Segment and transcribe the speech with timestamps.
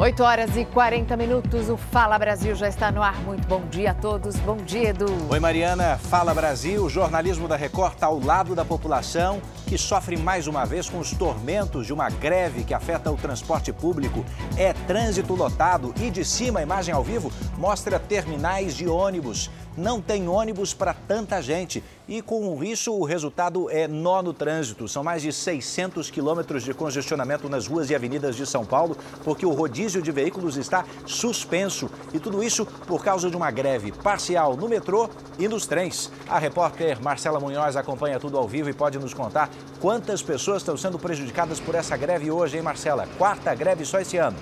[0.00, 3.16] 8 horas e 40 minutos, o Fala Brasil já está no ar.
[3.16, 4.34] Muito bom dia a todos.
[4.36, 5.04] Bom dia, Edu.
[5.28, 5.98] Oi, Mariana.
[5.98, 6.82] Fala Brasil.
[6.82, 10.98] O jornalismo da Record está ao lado da população que sofre mais uma vez com
[10.98, 14.26] os tormentos de uma greve que afeta o transporte público.
[14.56, 20.00] É trânsito lotado e de cima a imagem ao vivo mostra terminais de ônibus não
[20.00, 21.82] tem ônibus para tanta gente.
[22.08, 24.88] E com isso, o resultado é nó no trânsito.
[24.88, 29.46] São mais de 600 quilômetros de congestionamento nas ruas e avenidas de São Paulo, porque
[29.46, 31.88] o rodízio de veículos está suspenso.
[32.12, 35.08] E tudo isso por causa de uma greve parcial no metrô
[35.38, 36.10] e nos trens.
[36.28, 39.48] A repórter Marcela Munhoz acompanha tudo ao vivo e pode nos contar
[39.80, 43.08] quantas pessoas estão sendo prejudicadas por essa greve hoje, hein, Marcela?
[43.18, 44.36] Quarta greve só esse ano.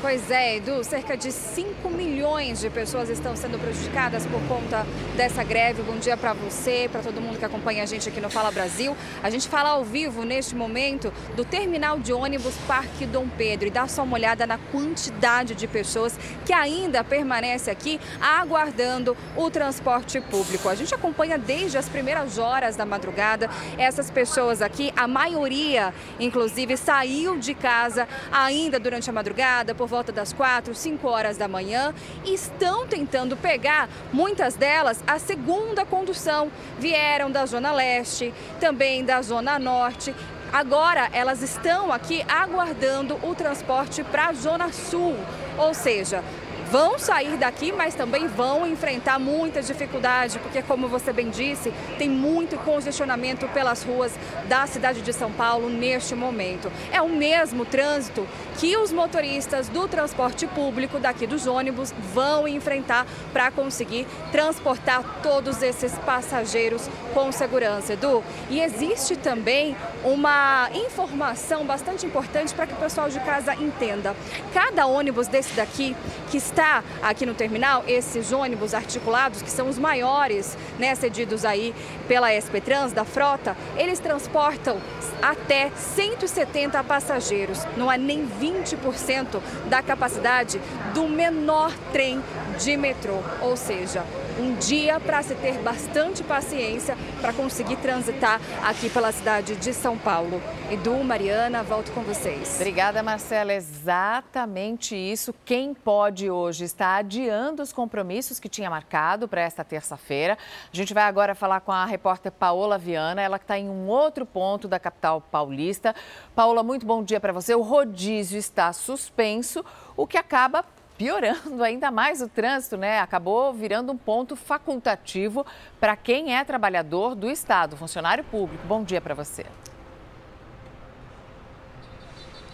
[0.00, 5.44] Pois é, Edu, cerca de 5 milhões de pessoas estão sendo prejudicadas por conta dessa
[5.44, 5.82] greve.
[5.82, 8.96] Bom dia para você, para todo mundo que acompanha a gente aqui no Fala Brasil.
[9.22, 13.70] A gente fala ao vivo neste momento do terminal de ônibus Parque Dom Pedro e
[13.70, 20.18] dá só uma olhada na quantidade de pessoas que ainda permanece aqui aguardando o transporte
[20.18, 20.70] público.
[20.70, 26.74] A gente acompanha desde as primeiras horas da madrugada essas pessoas aqui, a maioria, inclusive,
[26.78, 31.92] saiu de casa ainda durante a madrugada por volta das 4, 5 horas da manhã.
[32.24, 36.50] E estão tentando pegar, muitas delas, a segunda condução.
[36.78, 40.14] Vieram da Zona Leste, também da Zona Norte.
[40.52, 45.14] Agora elas estão aqui aguardando o transporte para a Zona Sul,
[45.56, 46.24] ou seja,
[46.70, 52.08] vão sair daqui, mas também vão enfrentar muita dificuldade, porque, como você bem disse, tem
[52.08, 54.12] muito congestionamento pelas ruas
[54.48, 56.70] da cidade de São Paulo neste momento.
[56.92, 58.26] É o mesmo trânsito
[58.58, 65.62] que os motoristas do transporte público daqui dos ônibus vão enfrentar para conseguir transportar todos
[65.62, 68.22] esses passageiros com segurança, Edu.
[68.48, 74.14] E existe também uma informação bastante importante para que o pessoal de casa entenda.
[74.54, 75.96] Cada ônibus desse daqui
[76.30, 81.46] que está está aqui no terminal, esses ônibus articulados, que são os maiores, né, cedidos
[81.46, 81.74] aí
[82.06, 84.78] pela SP Trans, da frota, eles transportam
[85.22, 87.66] até 170 passageiros.
[87.78, 90.60] Não é nem 20% da capacidade
[90.92, 92.22] do menor trem
[92.60, 93.18] de metrô.
[93.40, 94.04] Ou seja,
[94.38, 99.96] um dia para se ter bastante paciência para conseguir transitar aqui pela cidade de São
[99.96, 100.40] Paulo.
[100.70, 102.56] Edu, Mariana, volto com vocês.
[102.56, 103.52] Obrigada, Marcela.
[103.52, 105.34] Exatamente isso.
[105.44, 110.36] Quem pode hoje está adiando os compromissos que tinha marcado para esta terça-feira.
[110.72, 113.88] A gente vai agora falar com a repórter Paola Viana, ela que está em um
[113.88, 115.94] outro ponto da capital paulista.
[116.34, 117.54] Paola, muito bom dia para você.
[117.54, 119.64] O rodízio está suspenso,
[119.96, 120.64] o que acaba
[121.00, 123.00] piorando ainda mais o trânsito, né?
[123.00, 125.46] Acabou virando um ponto facultativo
[125.80, 128.66] para quem é trabalhador do Estado, funcionário público.
[128.66, 129.46] Bom dia para você.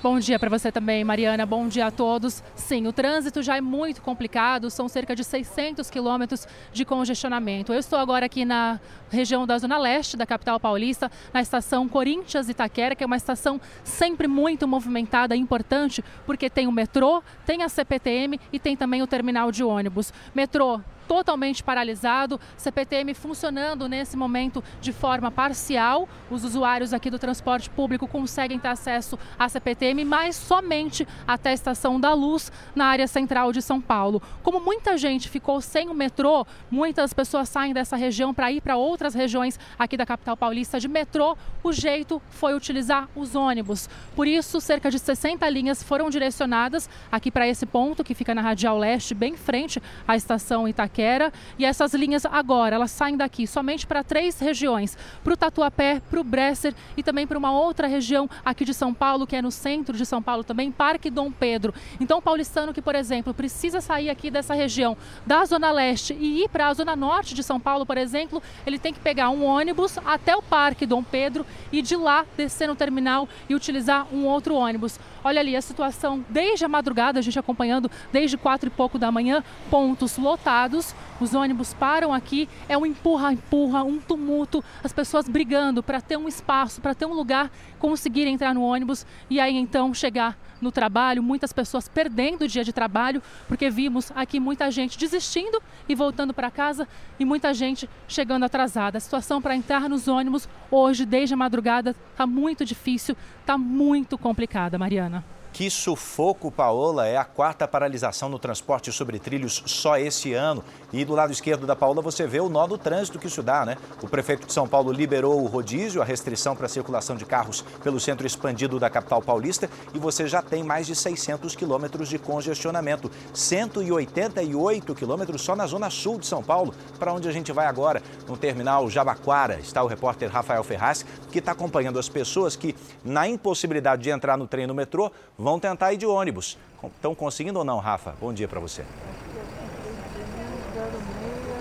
[0.09, 1.45] Bom dia para você também, Mariana.
[1.45, 2.41] Bom dia a todos.
[2.55, 7.73] Sim, o trânsito já é muito complicado, são cerca de 600 quilômetros de congestionamento.
[7.73, 8.79] Eu estou agora aqui na
[9.11, 13.61] região da Zona Leste da capital paulista, na estação Corinthians Itaquera, que é uma estação
[13.83, 19.09] sempre muito movimentada importante, porque tem o metrô, tem a CPTM e tem também o
[19.09, 20.13] terminal de ônibus.
[20.33, 26.09] Metrô totalmente paralisado, CPTM funcionando nesse momento de forma parcial.
[26.31, 31.53] Os usuários aqui do transporte público conseguem ter acesso à CPTM, mas somente até a
[31.53, 34.21] Estação da Luz, na área central de São Paulo.
[34.43, 38.77] Como muita gente ficou sem o metrô, muitas pessoas saem dessa região para ir para
[38.77, 43.89] outras regiões aqui da capital paulista de metrô, o jeito foi utilizar os ônibus.
[44.15, 48.43] Por isso, cerca de 60 linhas foram direcionadas aqui para esse ponto, que fica na
[48.43, 51.33] Radial Leste, bem frente à estação Itaquera Itaquera.
[51.59, 56.21] E essas linhas agora, elas saem daqui somente para três regiões: para o Tatuapé, para
[56.21, 59.51] o Bresser e também para uma outra região aqui de São Paulo, que é no
[59.51, 61.75] centro de São Paulo também, Parque Dom Pedro.
[62.01, 64.97] Então, o paulistano que, por exemplo, precisa sair aqui dessa região
[65.27, 68.79] da Zona Leste e ir para a Zona Norte de São Paulo, por exemplo, ele
[68.79, 72.75] tem que pegar um ônibus até o Parque Dom Pedro e de lá descer no
[72.75, 74.99] terminal e utilizar um outro ônibus.
[75.23, 79.11] Olha ali a situação desde a madrugada, a gente acompanhando desde quatro e pouco da
[79.11, 80.86] manhã, pontos lotados,
[81.21, 86.29] os ônibus param aqui, é um empurra-empurra, um tumulto, as pessoas brigando para ter um
[86.29, 91.23] espaço, para ter um lugar, conseguir entrar no ônibus e aí então chegar no trabalho,
[91.23, 96.33] muitas pessoas perdendo o dia de trabalho, porque vimos aqui muita gente desistindo e voltando
[96.33, 98.99] para casa e muita gente chegando atrasada.
[98.99, 104.17] A situação para entrar nos ônibus hoje, desde a madrugada, está muito difícil, está muito
[104.17, 105.36] complicada, Mariana.
[105.57, 110.63] Que sufoco, Paola, é a quarta paralisação no transporte sobre trilhos só esse ano.
[110.93, 113.65] E do lado esquerdo da Paola você vê o nó do trânsito que isso dá,
[113.65, 113.79] né?
[114.03, 117.65] O prefeito de São Paulo liberou o rodízio, a restrição para a circulação de carros
[117.83, 122.19] pelo centro expandido da capital paulista e você já tem mais de 600 quilômetros de
[122.19, 123.11] congestionamento.
[123.33, 126.75] 188 quilômetros só na zona sul de São Paulo.
[126.99, 128.03] Para onde a gente vai agora?
[128.29, 133.27] No terminal Jabaquara está o repórter Rafael Ferraz, que está acompanhando as pessoas que, na
[133.27, 135.11] impossibilidade de entrar no trem no metrô,
[135.47, 136.59] vão tentar ir de ônibus.
[136.97, 138.15] Estão conseguindo ou não, Rafa?
[138.21, 138.85] Bom dia para você.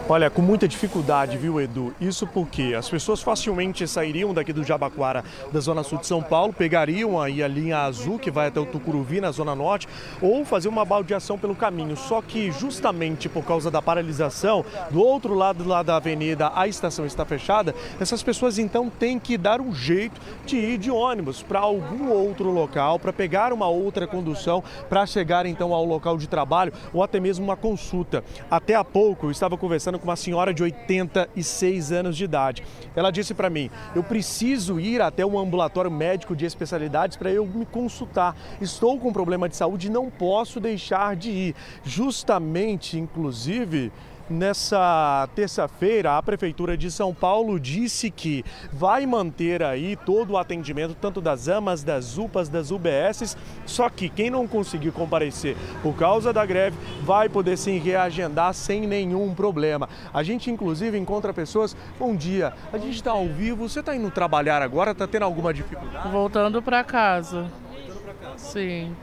[0.08, 1.92] Olha, com muita dificuldade, viu, Edu?
[2.00, 6.54] Isso porque as pessoas facilmente sairiam daqui do Jabaquara, da zona sul de São Paulo,
[6.54, 9.88] pegariam aí a linha azul que vai até o Tucuruvi, na zona norte,
[10.22, 11.98] ou fazer uma baldeação pelo caminho.
[11.98, 17.08] Só que justamente por causa da paralisação, do outro lado lá da avenida a estação
[17.08, 21.62] está fechada, essas pessoas então têm que dar um jeito de ir de ônibus para
[21.62, 26.72] algum outro local, para pegar uma outra condução, para chegar então ao local de trabalho
[26.94, 28.24] ou até mesmo uma consulta.
[28.52, 32.64] Até há pouco eu estava conversando conversando com uma senhora de 86 anos de idade.
[32.96, 37.46] Ela disse para mim: eu preciso ir até um ambulatório médico de especialidades para eu
[37.46, 38.36] me consultar.
[38.62, 41.56] Estou com problema de saúde e não posso deixar de ir.
[41.84, 43.92] Justamente, inclusive,
[44.28, 48.44] Nessa terça-feira, a Prefeitura de São Paulo disse que
[48.74, 53.38] vai manter aí todo o atendimento, tanto das AMAs, das UPAs, das UBSs,
[53.68, 58.88] só que quem não conseguir comparecer por causa da greve vai poder sim reagendar sem
[58.88, 59.88] nenhum problema.
[60.12, 64.10] A gente, inclusive, encontra pessoas, bom dia, a gente está ao vivo, você está indo
[64.10, 66.10] trabalhar agora, está tendo alguma dificuldade?
[66.10, 67.52] Voltando para casa.
[67.72, 68.38] Voltando para casa?
[68.40, 68.96] Sim.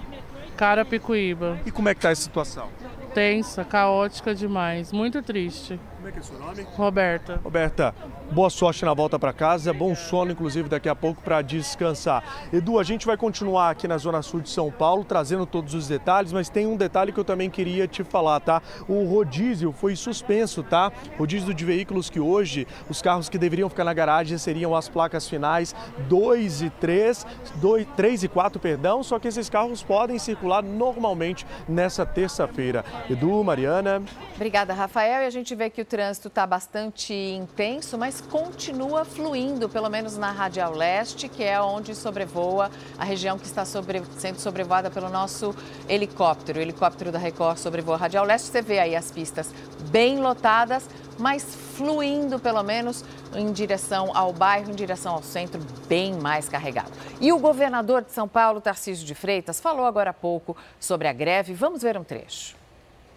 [0.56, 1.58] Carapicuíba.
[1.64, 2.68] E como é que está a situação?
[3.12, 5.78] Tensa, caótica demais, muito triste.
[6.02, 6.66] Como é que é seu nome?
[6.74, 7.40] Roberta.
[7.44, 7.94] Roberta,
[8.32, 12.48] boa sorte na volta para casa, bom sono inclusive daqui a pouco para descansar.
[12.52, 15.86] Edu, a gente vai continuar aqui na Zona Sul de São Paulo trazendo todos os
[15.86, 18.60] detalhes, mas tem um detalhe que eu também queria te falar, tá?
[18.88, 20.90] O rodízio foi suspenso, tá?
[21.16, 25.28] Rodízio de veículos que hoje os carros que deveriam ficar na garagem seriam as placas
[25.28, 25.72] finais
[26.08, 27.24] 2 e 3,
[27.60, 32.84] 2, 3 e 4, perdão, só que esses carros podem circular normalmente nessa terça-feira.
[33.08, 34.02] Edu, Mariana.
[34.34, 35.22] Obrigada, Rafael.
[35.22, 40.16] E a gente vê que o trânsito está bastante intenso, mas continua fluindo, pelo menos
[40.16, 45.10] na Radial Leste, que é onde sobrevoa a região que está sobre, sendo sobrevoada pelo
[45.10, 45.54] nosso
[45.86, 46.58] helicóptero.
[46.58, 48.48] O helicóptero da Record sobrevoa a Radial Leste.
[48.48, 49.52] Você vê aí as pistas
[49.90, 53.04] bem lotadas, mas fluindo pelo menos
[53.34, 56.92] em direção ao bairro, em direção ao centro, bem mais carregado.
[57.20, 61.12] E o governador de São Paulo, Tarcísio de Freitas, falou agora há pouco sobre a
[61.12, 61.52] greve.
[61.52, 62.56] Vamos ver um trecho.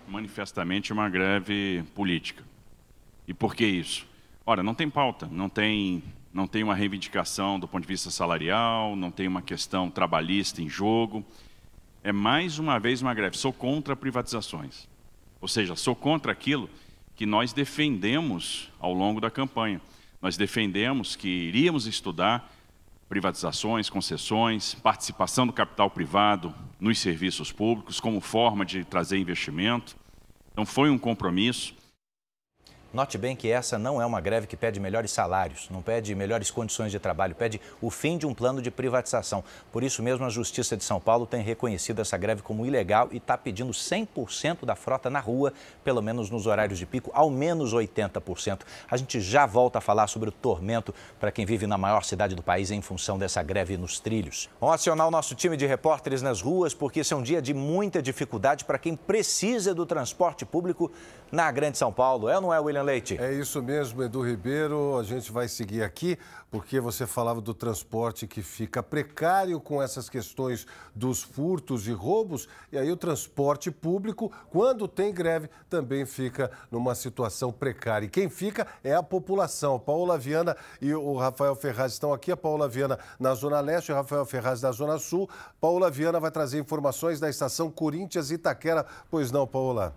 [0.09, 2.43] Manifestamente uma greve política
[3.27, 4.05] e por que isso?
[4.45, 8.95] Ora, não tem pauta, não tem, não tem uma reivindicação do ponto de vista salarial,
[8.95, 11.25] não tem uma questão trabalhista em jogo.
[12.03, 13.37] É mais uma vez uma greve.
[13.37, 14.87] Sou contra privatizações.
[15.41, 16.69] Ou seja, sou contra aquilo
[17.15, 19.81] que nós defendemos ao longo da campanha.
[20.21, 22.51] Nós defendemos que iríamos estudar
[23.07, 29.95] privatizações, concessões, participação do capital privado nos serviços públicos como forma de trazer investimento.
[30.51, 31.73] Então, foi um compromisso.
[32.95, 36.49] Note bem que essa não é uma greve que pede melhores salários, não pede melhores
[36.49, 39.43] condições de trabalho, pede o fim de um plano de privatização.
[39.69, 43.17] Por isso mesmo, a Justiça de São Paulo tem reconhecido essa greve como ilegal e
[43.17, 45.51] está pedindo 100% da frota na rua,
[45.83, 48.61] pelo menos nos horários de pico, ao menos 80%.
[48.89, 52.33] A gente já volta a falar sobre o tormento para quem vive na maior cidade
[52.33, 54.49] do país em função dessa greve nos trilhos.
[54.57, 57.53] Vamos acionar o nosso time de repórteres nas ruas, porque esse é um dia de
[57.53, 60.89] muita dificuldade para quem precisa do transporte público
[61.29, 62.29] na Grande São Paulo.
[62.29, 63.17] É ou não é, William Leite?
[63.19, 64.97] É isso mesmo, Edu Ribeiro.
[64.97, 66.17] A gente vai seguir aqui
[66.49, 70.65] porque você falava do transporte que fica precário com essas questões
[70.95, 72.47] dos furtos e roubos.
[72.71, 78.05] E aí o transporte público, quando tem greve, também fica numa situação precária.
[78.05, 79.77] E quem fica é a população.
[79.77, 82.31] Paula Viana e o Rafael Ferraz estão aqui.
[82.31, 85.29] A Paula Viana na Zona Leste o Rafael Ferraz na Zona Sul.
[85.59, 88.85] Paula Viana vai trazer informações da estação Corinthians Itaquera.
[89.09, 89.93] Pois não, Paula?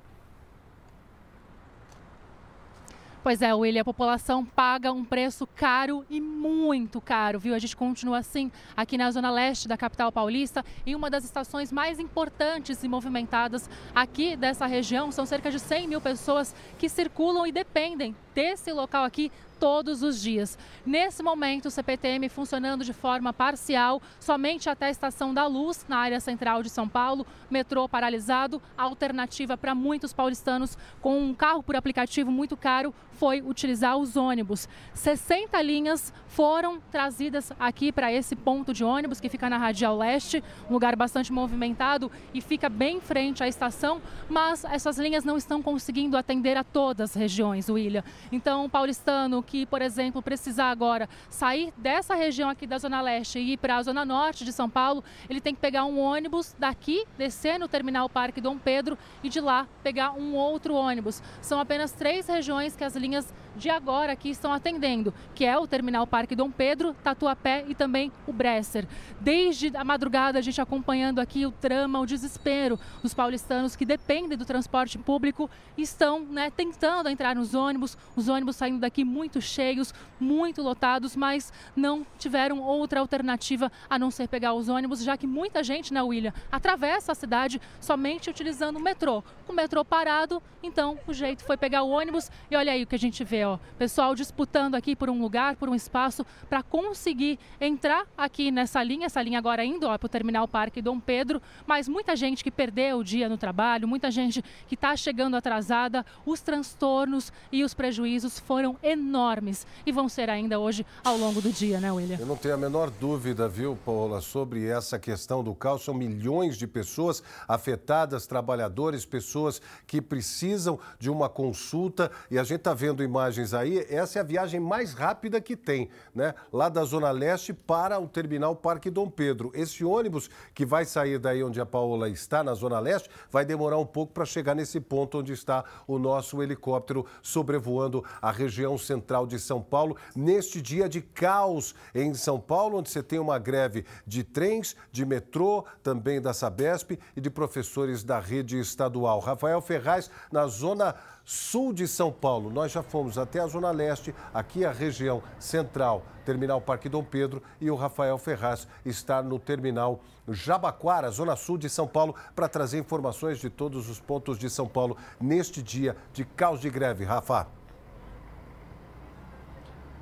[3.28, 7.54] Pois é, William, a população paga um preço caro e muito caro, viu?
[7.54, 11.70] A gente continua assim aqui na zona leste da capital paulista, em uma das estações
[11.70, 15.12] mais importantes e movimentadas aqui dessa região.
[15.12, 20.20] São cerca de 100 mil pessoas que circulam e dependem desse local aqui todos os
[20.20, 20.58] dias.
[20.84, 25.98] Nesse momento, o CPTM funcionando de forma parcial, somente até a Estação da Luz, na
[25.98, 28.60] área central de São Paulo, metrô paralisado.
[28.76, 34.68] Alternativa para muitos paulistanos com um carro por aplicativo muito caro foi utilizar os ônibus.
[34.94, 40.42] 60 linhas foram trazidas aqui para esse ponto de ônibus que fica na Radial Leste,
[40.70, 45.36] um lugar bastante movimentado e fica bem em frente à estação, mas essas linhas não
[45.36, 48.04] estão conseguindo atender a todas as regiões, William.
[48.30, 53.38] Então, o paulistano que, por exemplo, precisar agora sair dessa região aqui da Zona Leste
[53.38, 56.54] e ir para a Zona Norte de São Paulo, ele tem que pegar um ônibus
[56.58, 61.22] daqui, descer no terminal Parque Dom Pedro e de lá pegar um outro ônibus.
[61.40, 65.66] São apenas três regiões que as linhas de agora aqui estão atendendo, que é o
[65.66, 68.86] Terminal Parque Dom Pedro, Tatuapé e também o Bresser.
[69.20, 74.38] Desde a madrugada a gente acompanhando aqui o trama, o desespero dos paulistanos que dependem
[74.38, 79.92] do transporte público estão né, tentando entrar nos ônibus, os ônibus saindo daqui muito cheios,
[80.20, 85.26] muito lotados, mas não tiveram outra alternativa a não ser pegar os ônibus, já que
[85.26, 89.22] muita gente na William atravessa a cidade somente utilizando o metrô.
[89.46, 92.86] Com o metrô parado, então o jeito foi pegar o ônibus e olha aí o
[92.86, 96.62] que a gente vê, ó, pessoal disputando aqui por um lugar, por um espaço para
[96.62, 101.40] conseguir entrar aqui nessa linha, essa linha agora indo para o Terminal Parque Dom Pedro,
[101.66, 106.04] mas muita gente que perdeu o dia no trabalho, muita gente que está chegando atrasada,
[106.26, 111.50] os transtornos e os prejuízos foram enormes e vão ser ainda hoje ao longo do
[111.50, 112.18] dia, né, William?
[112.18, 115.84] Eu não tenho a menor dúvida, viu, Paula, sobre essa questão do caos.
[115.84, 122.58] São milhões de pessoas afetadas, trabalhadores, pessoas que precisam de uma consulta e a gente
[122.58, 123.27] está vendo imagens
[123.58, 123.84] aí.
[123.90, 126.34] Essa é a viagem mais rápida que tem, né?
[126.52, 129.50] Lá da Zona Leste para o terminal Parque Dom Pedro.
[129.54, 133.78] Esse ônibus que vai sair daí onde a Paola está, na Zona Leste, vai demorar
[133.78, 139.26] um pouco para chegar nesse ponto onde está o nosso helicóptero sobrevoando a região central
[139.26, 143.84] de São Paulo, neste dia de caos em São Paulo, onde você tem uma greve
[144.06, 149.18] de trens, de metrô, também da Sabesp e de professores da rede estadual.
[149.18, 150.94] Rafael Ferraz, na zona
[151.28, 152.48] sul de São Paulo.
[152.48, 157.42] Nós já fomos até a Zona Leste, aqui a região central, Terminal Parque Dom Pedro,
[157.60, 162.78] e o Rafael Ferraz está no Terminal Jabaquara, Zona Sul de São Paulo, para trazer
[162.78, 167.04] informações de todos os pontos de São Paulo neste dia de caos de greve.
[167.04, 167.46] Rafa.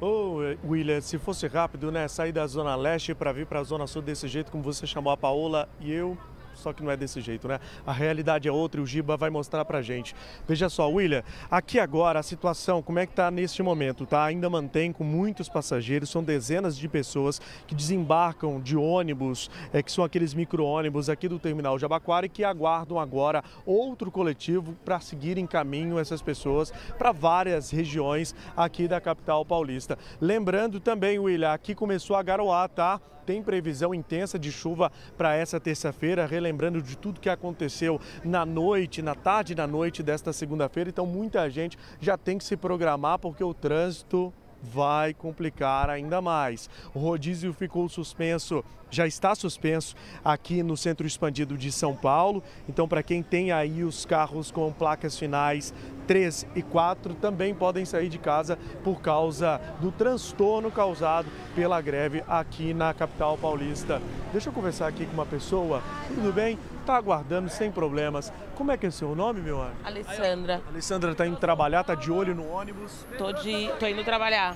[0.00, 2.06] Ô, oh, William, se fosse rápido, né?
[2.06, 5.12] Sair da Zona Leste para vir para a Zona Sul desse jeito, como você chamou
[5.12, 6.16] a Paola e eu,
[6.57, 7.61] só que não é desse jeito, né?
[7.87, 10.15] A realidade é outra e o Giba vai mostrar pra gente.
[10.47, 14.25] Veja só, William, aqui agora a situação, como é que tá neste momento, tá?
[14.25, 19.93] Ainda mantém com muitos passageiros, são dezenas de pessoas que desembarcam de ônibus, é, que
[19.93, 25.39] são aqueles micro-ônibus aqui do terminal Jabaquara e que aguardam agora outro coletivo para seguir
[25.39, 29.99] em caminho essas pessoas para várias regiões aqui da capital paulista.
[30.21, 33.01] Lembrando também, William, aqui começou a garoar, tá?
[33.26, 39.02] Tem previsão intensa de chuva para essa terça-feira, relembrando de tudo que aconteceu na noite,
[39.02, 40.88] na tarde na noite desta segunda-feira.
[40.88, 46.68] Então, muita gente já tem que se programar porque o trânsito vai complicar ainda mais.
[46.95, 52.42] O rodízio ficou suspenso, já está suspenso aqui no centro expandido de São Paulo.
[52.68, 55.75] Então, para quem tem aí os carros com placas finais
[56.07, 62.23] 3 e 4, também podem sair de casa por causa do transtorno causado pela greve
[62.29, 64.01] aqui na capital paulista.
[64.33, 65.83] Deixa eu conversar aqui com uma pessoa.
[66.15, 66.59] Tudo bem?
[66.87, 68.33] Está aguardando sem problemas.
[68.55, 69.76] Como é que é o seu nome, meu amigo?
[69.85, 70.62] Alessandra.
[70.69, 73.05] Alessandra está indo trabalhar, está de olho no ônibus?
[73.19, 74.55] Tô, de, tô indo trabalhar.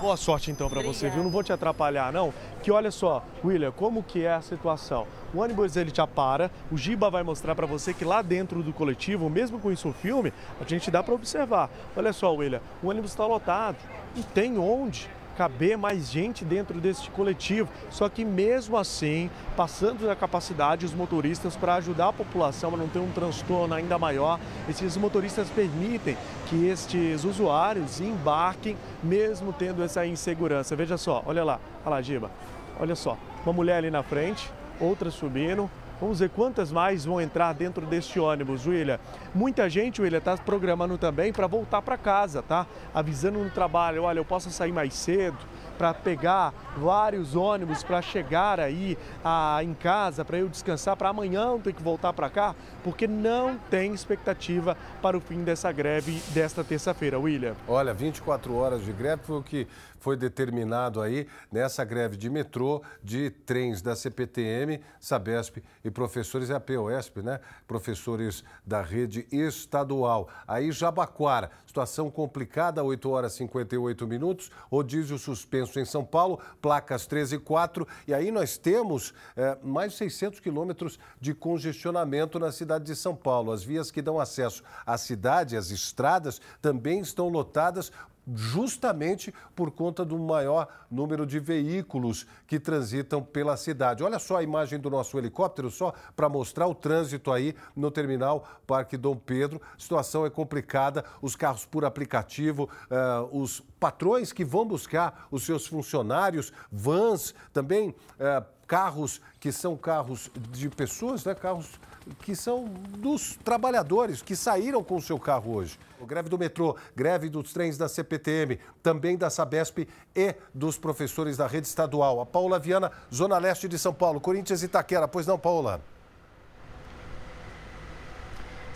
[0.00, 1.22] Boa sorte então para você, viu?
[1.22, 2.34] Não vou te atrapalhar não.
[2.60, 5.06] Que olha só, William, como que é a situação?
[5.32, 8.72] O ônibus ele já para, o Giba vai mostrar para você que lá dentro do
[8.72, 11.70] coletivo, mesmo com isso o filme, a gente dá para observar.
[11.96, 13.76] Olha só, William, o ônibus está lotado,
[14.16, 17.68] não tem onde caber mais gente dentro deste coletivo.
[17.90, 22.88] Só que mesmo assim, passando da capacidade, os motoristas, para ajudar a população a não
[22.88, 26.16] ter um transtorno ainda maior, esses motoristas permitem
[26.48, 30.76] que estes usuários embarquem, mesmo tendo essa insegurança.
[30.76, 32.30] Veja só, olha lá, olha lá, Giba,
[32.78, 37.52] olha só, uma mulher ali na frente, outra subindo, Vamos ver quantas mais vão entrar
[37.52, 38.98] dentro deste ônibus, William.
[39.34, 42.66] Muita gente, William, está programando também para voltar para casa, tá?
[42.94, 45.36] Avisando no trabalho, olha, eu posso sair mais cedo
[45.76, 51.46] para pegar vários ônibus para chegar aí a, em casa, para eu descansar, para amanhã
[51.46, 52.54] não ter que voltar para cá,
[52.84, 57.54] porque não tem expectativa para o fim dessa greve desta terça-feira, William.
[57.66, 59.66] Olha, 24 horas de greve foi o que
[60.00, 66.54] foi determinado aí nessa greve de metrô, de trens da CPTM, Sabesp e professores, é
[66.54, 67.38] a POSP, né?
[67.68, 70.28] Professores da rede estadual.
[70.48, 77.06] Aí Jabaquara, situação complicada, 8 horas e 58 minutos, rodízio suspenso em São Paulo, placas
[77.06, 82.50] 13 e 4, e aí nós temos é, mais de 600 quilômetros de congestionamento na
[82.50, 83.52] cidade de São Paulo.
[83.52, 87.92] As vias que dão acesso à cidade, as estradas, também estão lotadas
[88.34, 94.02] justamente por conta do maior número de veículos que transitam pela cidade.
[94.02, 98.46] Olha só a imagem do nosso helicóptero, só para mostrar o trânsito aí no terminal
[98.66, 99.60] Parque Dom Pedro.
[99.76, 105.44] A situação é complicada, os carros por aplicativo, uh, os patrões que vão buscar os
[105.44, 111.34] seus funcionários, vans, também uh, carros que são carros de pessoas, né?
[111.34, 111.80] carros
[112.22, 115.78] que são dos trabalhadores que saíram com o seu carro hoje.
[116.06, 121.46] Greve do metrô, greve dos trens da CPTM, também da Sabesp e dos professores da
[121.46, 122.20] rede estadual.
[122.20, 125.06] A Paula Viana, Zona Leste de São Paulo, Corinthians e Itaquera.
[125.06, 125.80] Pois não, Paula?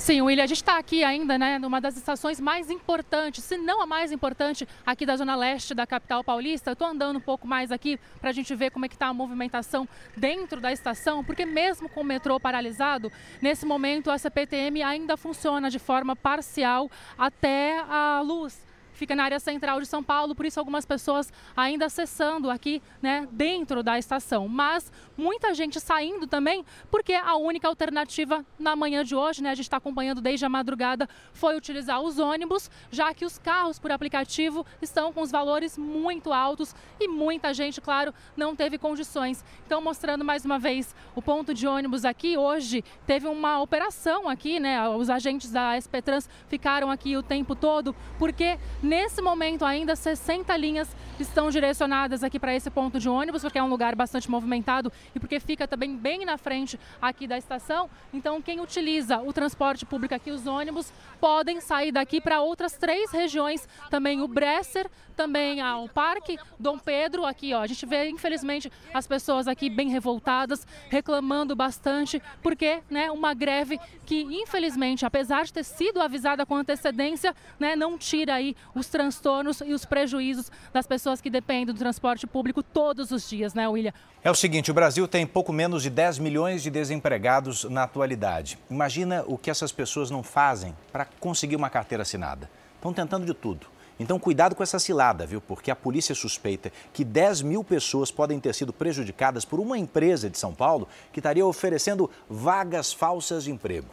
[0.05, 3.81] Sim, William, a gente está aqui ainda, né, numa das estações mais importantes, se não
[3.81, 6.73] a mais importante, aqui da zona leste da capital paulista.
[6.73, 9.15] Estou andando um pouco mais aqui para a gente ver como é que está a
[9.15, 15.17] movimentação dentro da estação, porque mesmo com o metrô paralisado, nesse momento a CPTM ainda
[15.17, 18.63] funciona de forma parcial até a luz
[18.95, 23.29] fica na área central de São Paulo, por isso algumas pessoas ainda acessando aqui, né,
[23.31, 24.49] dentro da estação.
[24.49, 29.55] Mas muita gente saindo também, porque a única alternativa na manhã de hoje, né, a
[29.55, 33.91] gente está acompanhando desde a madrugada, foi utilizar os ônibus, já que os carros por
[33.91, 39.45] aplicativo estão com os valores muito altos e muita gente, claro, não teve condições.
[39.67, 44.61] Então, mostrando mais uma vez o ponto de ônibus aqui, hoje teve uma operação aqui,
[44.61, 49.97] né, os agentes da SP Trans ficaram aqui o tempo todo, porque Nesse momento, ainda
[49.97, 50.87] 60 linhas
[51.23, 55.21] estão direcionadas aqui para esse ponto de ônibus, porque é um lugar bastante movimentado e
[55.21, 57.89] porque fica também bem na frente aqui da estação.
[58.13, 63.13] Então, quem utiliza o transporte público aqui, os ônibus, podem sair daqui para outras três
[63.13, 67.25] regiões, também o Bresser, também ao Parque Dom Pedro.
[67.25, 73.11] Aqui, ó, a gente vê, infelizmente, as pessoas aqui bem revoltadas, reclamando bastante, porque, né,
[73.13, 78.57] uma greve que, infelizmente, apesar de ter sido avisada com antecedência, né, não tira aí
[78.75, 83.55] os transtornos e os prejuízos das pessoas que dependem do transporte público todos os dias,
[83.55, 83.93] né, William?
[84.23, 88.59] É o seguinte, o Brasil tem pouco menos de 10 milhões de desempregados na atualidade.
[88.71, 92.51] Imagina o que essas pessoas não fazem para conseguir uma carteira assinada.
[92.77, 95.41] Estão tentando de tudo então, cuidado com essa cilada, viu?
[95.41, 100.29] Porque a polícia suspeita que 10 mil pessoas podem ter sido prejudicadas por uma empresa
[100.29, 103.87] de São Paulo que estaria oferecendo vagas falsas de emprego.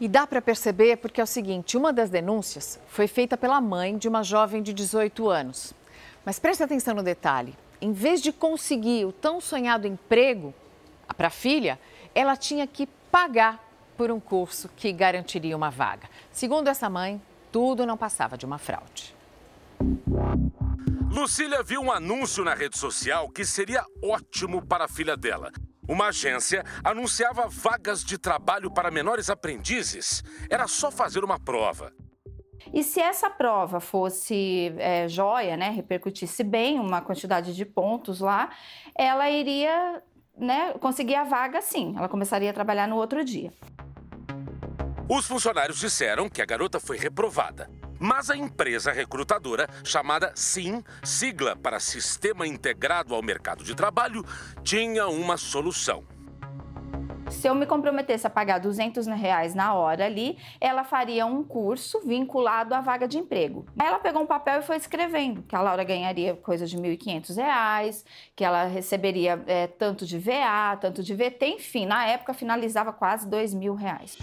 [0.00, 3.96] E dá para perceber porque é o seguinte: uma das denúncias foi feita pela mãe
[3.96, 5.72] de uma jovem de 18 anos.
[6.24, 10.54] Mas preste atenção no detalhe: em vez de conseguir o tão sonhado emprego
[11.16, 11.78] para a filha,
[12.14, 13.62] ela tinha que pagar
[13.96, 16.08] por um curso que garantiria uma vaga.
[16.30, 19.14] Segundo essa mãe, tudo não passava de uma fraude.
[21.10, 25.52] Lucília viu um anúncio na rede social que seria ótimo para a filha dela.
[25.86, 30.24] Uma agência anunciava vagas de trabalho para menores aprendizes.
[30.48, 31.92] Era só fazer uma prova.
[32.72, 38.50] E se essa prova fosse é, joia, né, repercutisse bem, uma quantidade de pontos lá,
[38.94, 40.02] ela iria
[40.36, 41.94] né, conseguir a vaga sim.
[41.96, 43.52] Ela começaria a trabalhar no outro dia.
[45.08, 47.68] Os funcionários disseram que a garota foi reprovada.
[47.98, 54.24] Mas a empresa recrutadora, chamada SIM, sigla para Sistema Integrado ao Mercado de Trabalho,
[54.64, 56.04] tinha uma solução.
[57.32, 62.00] Se eu me comprometesse a pagar 200 reais na hora ali, ela faria um curso
[62.06, 63.66] vinculado à vaga de emprego.
[63.78, 67.36] Aí ela pegou um papel e foi escrevendo que a Laura ganharia coisa de 1.500
[67.36, 68.04] reais,
[68.36, 73.28] que ela receberia é, tanto de VA, tanto de VT, enfim, na época finalizava quase
[73.28, 74.16] 2 mil reais.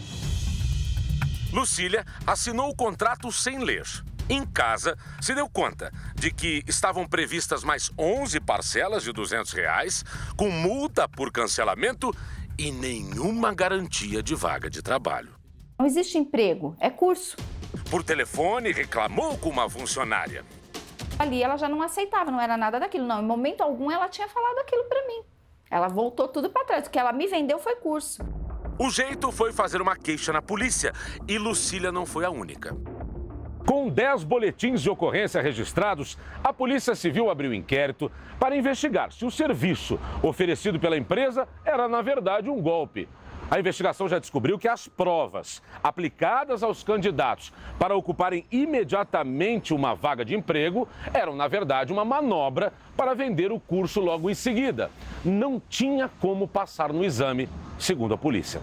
[1.52, 3.84] Lucília assinou o contrato sem ler.
[4.30, 10.06] Em casa, se deu conta de que estavam previstas mais 11 parcelas de 200 reais,
[10.38, 12.16] com multa por cancelamento
[12.60, 15.34] e nenhuma garantia de vaga de trabalho.
[15.80, 17.38] Não existe emprego, é curso.
[17.90, 20.44] Por telefone, reclamou com uma funcionária.
[21.18, 23.22] Ali ela já não aceitava, não era nada daquilo, não.
[23.22, 25.22] Em momento algum ela tinha falado aquilo para mim.
[25.72, 26.86] Ela voltou tudo para trás.
[26.86, 28.22] O que ela me vendeu foi curso.
[28.78, 30.92] O jeito foi fazer uma queixa na polícia
[31.30, 32.76] e Lucília não foi a única.
[33.70, 39.30] Com 10 boletins de ocorrência registrados, a Polícia Civil abriu inquérito para investigar se o
[39.30, 43.08] serviço oferecido pela empresa era, na verdade, um golpe.
[43.48, 50.26] A investigação já descobriu que as provas aplicadas aos candidatos para ocuparem imediatamente uma vaga
[50.26, 54.90] de emprego eram, na verdade, uma manobra para vender o curso logo em seguida.
[55.24, 58.62] Não tinha como passar no exame, segundo a polícia.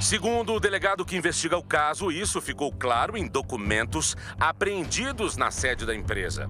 [0.00, 5.84] Segundo o delegado que investiga o caso, isso ficou claro em documentos apreendidos na sede
[5.84, 6.48] da empresa.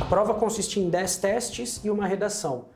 [0.00, 2.66] A prova consistia em 10 testes e uma redação.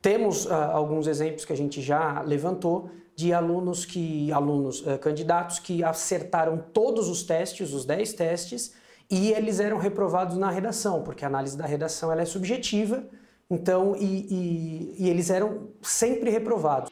[0.00, 5.58] Temos uh, alguns exemplos que a gente já levantou de alunos que alunos uh, candidatos
[5.58, 8.74] que acertaram todos os testes, os 10 testes,
[9.10, 13.04] e eles eram reprovados na redação, porque a análise da redação ela é subjetiva,
[13.50, 16.90] então e, e, e eles eram sempre reprovados.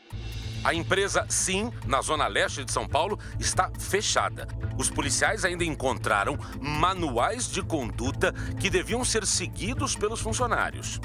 [0.64, 4.46] A empresa Sim, na zona leste de São Paulo, está fechada.
[4.78, 11.00] Os policiais ainda encontraram manuais de conduta que deviam ser seguidos pelos funcionários.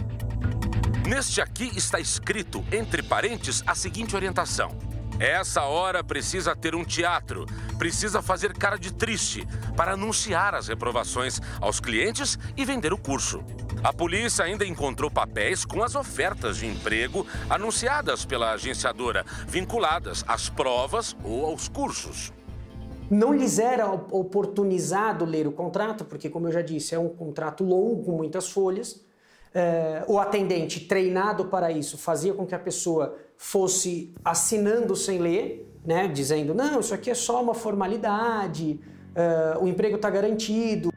[1.07, 4.77] Neste aqui está escrito, entre parênteses, a seguinte orientação:
[5.19, 7.45] essa hora precisa ter um teatro,
[7.77, 13.43] precisa fazer cara de triste para anunciar as reprovações aos clientes e vender o curso.
[13.83, 20.49] A polícia ainda encontrou papéis com as ofertas de emprego anunciadas pela agenciadora, vinculadas às
[20.49, 22.31] provas ou aos cursos.
[23.09, 27.63] Não lhes era oportunizado ler o contrato, porque, como eu já disse, é um contrato
[27.63, 29.01] longo, com muitas folhas.
[29.53, 35.79] É, o atendente treinado para isso fazia com que a pessoa fosse assinando sem ler,
[35.85, 38.79] né, dizendo: não, isso aqui é só uma formalidade,
[39.15, 40.91] uh, o emprego está garantido.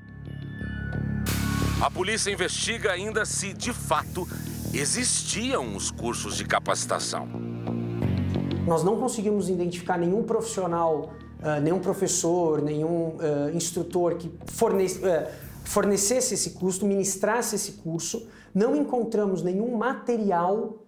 [1.80, 4.26] A polícia investiga ainda se, de fato,
[4.74, 7.28] existiam os cursos de capacitação.
[8.66, 15.00] Nós não conseguimos identificar nenhum profissional, uh, nenhum professor, nenhum uh, instrutor que fornece,
[15.64, 18.28] fornecesse esse curso, ministrasse esse curso.
[18.54, 20.78] Não encontramos nenhum material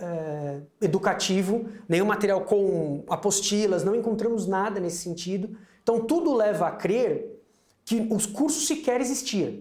[0.00, 5.56] uh, educativo, nenhum material com apostilas, não encontramos nada nesse sentido.
[5.82, 7.40] Então tudo leva a crer
[7.84, 9.60] que os cursos sequer existiam.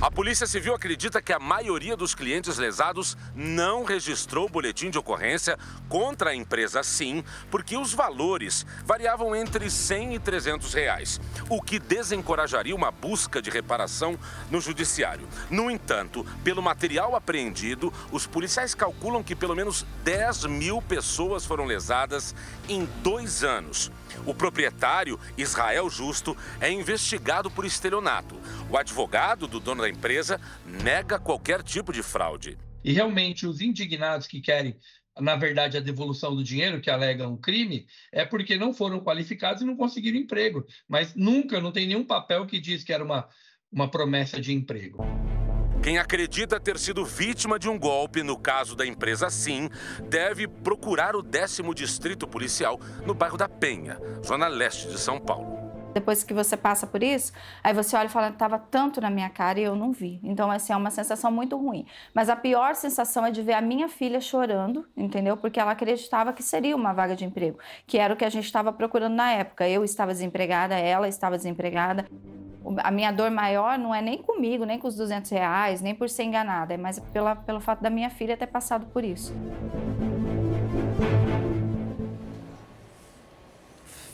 [0.00, 5.58] A Polícia Civil acredita que a maioria dos clientes lesados não registrou boletim de ocorrência
[5.88, 11.78] contra a empresa Sim, porque os valores variavam entre 100 e 300 reais, o que
[11.78, 14.18] desencorajaria uma busca de reparação
[14.50, 15.26] no judiciário.
[15.48, 21.64] No entanto, pelo material apreendido, os policiais calculam que pelo menos 10 mil pessoas foram
[21.64, 22.34] lesadas
[22.68, 23.90] em dois anos.
[24.26, 28.36] O proprietário, Israel Justo, é investigado por estelionato.
[28.70, 32.58] O advogado do dono da empresa nega qualquer tipo de fraude.
[32.82, 34.76] E realmente os indignados que querem
[35.20, 39.64] na verdade, a devolução do dinheiro, que alegam crime, é porque não foram qualificados e
[39.64, 40.66] não conseguiram emprego.
[40.88, 43.28] Mas nunca, não tem nenhum papel que diz que era uma,
[43.70, 45.04] uma promessa de emprego.
[45.84, 49.68] Quem acredita ter sido vítima de um golpe, no caso da empresa Sim,
[50.08, 55.63] deve procurar o décimo distrito policial no bairro da Penha, zona leste de São Paulo.
[55.94, 59.30] Depois que você passa por isso, aí você olha e fala, estava tanto na minha
[59.30, 60.20] cara e eu não vi.
[60.22, 61.86] Então, assim, é uma sensação muito ruim.
[62.12, 65.36] Mas a pior sensação é de ver a minha filha chorando, entendeu?
[65.36, 68.44] Porque ela acreditava que seria uma vaga de emprego, que era o que a gente
[68.44, 69.68] estava procurando na época.
[69.68, 72.06] Eu estava desempregada, ela estava desempregada
[72.82, 76.08] a minha dor maior não é nem comigo, nem com os 200 reais, nem por
[76.08, 79.34] ser enganada, é mais pela, pelo fato da minha filha ter passado por isso.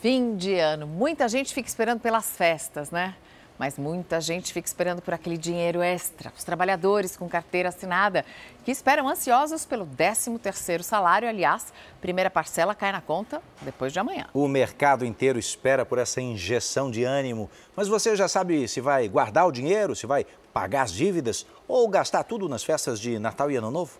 [0.00, 0.86] Fim de ano.
[0.86, 3.14] Muita gente fica esperando pelas festas, né?
[3.58, 6.32] Mas muita gente fica esperando por aquele dinheiro extra.
[6.34, 8.24] Os trabalhadores com carteira assinada
[8.64, 11.28] que esperam ansiosos pelo 13º salário.
[11.28, 14.26] Aliás, primeira parcela cai na conta depois de amanhã.
[14.32, 17.50] O mercado inteiro espera por essa injeção de ânimo.
[17.76, 21.86] Mas você já sabe se vai guardar o dinheiro, se vai pagar as dívidas ou
[21.86, 23.98] gastar tudo nas festas de Natal e Ano Novo?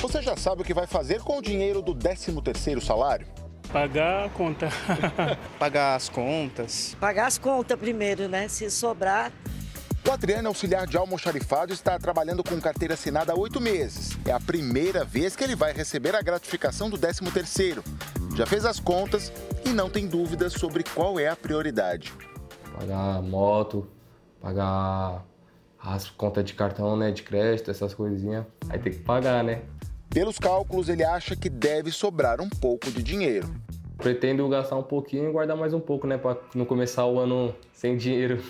[0.00, 3.26] Você já sabe o que vai fazer com o dinheiro do 13º salário?
[3.72, 4.68] Pagar a conta.
[5.58, 6.94] Pagar as contas.
[7.00, 8.46] Pagar as contas primeiro, né?
[8.46, 9.32] Se sobrar.
[10.06, 14.18] O Adriano, auxiliar de almoxarifado, está trabalhando com carteira assinada há oito meses.
[14.26, 17.82] É a primeira vez que ele vai receber a gratificação do 13 terceiro.
[18.36, 19.32] Já fez as contas
[19.64, 22.12] e não tem dúvidas sobre qual é a prioridade.
[22.76, 23.88] Pagar moto,
[24.40, 25.24] pagar
[25.82, 28.44] as contas de cartão, né, de crédito, essas coisinhas.
[28.68, 29.62] Aí tem que pagar, né?
[30.12, 33.48] Pelos cálculos, ele acha que deve sobrar um pouco de dinheiro.
[33.96, 37.54] Pretendo gastar um pouquinho e guardar mais um pouco, né, para não começar o ano
[37.72, 38.42] sem dinheiro.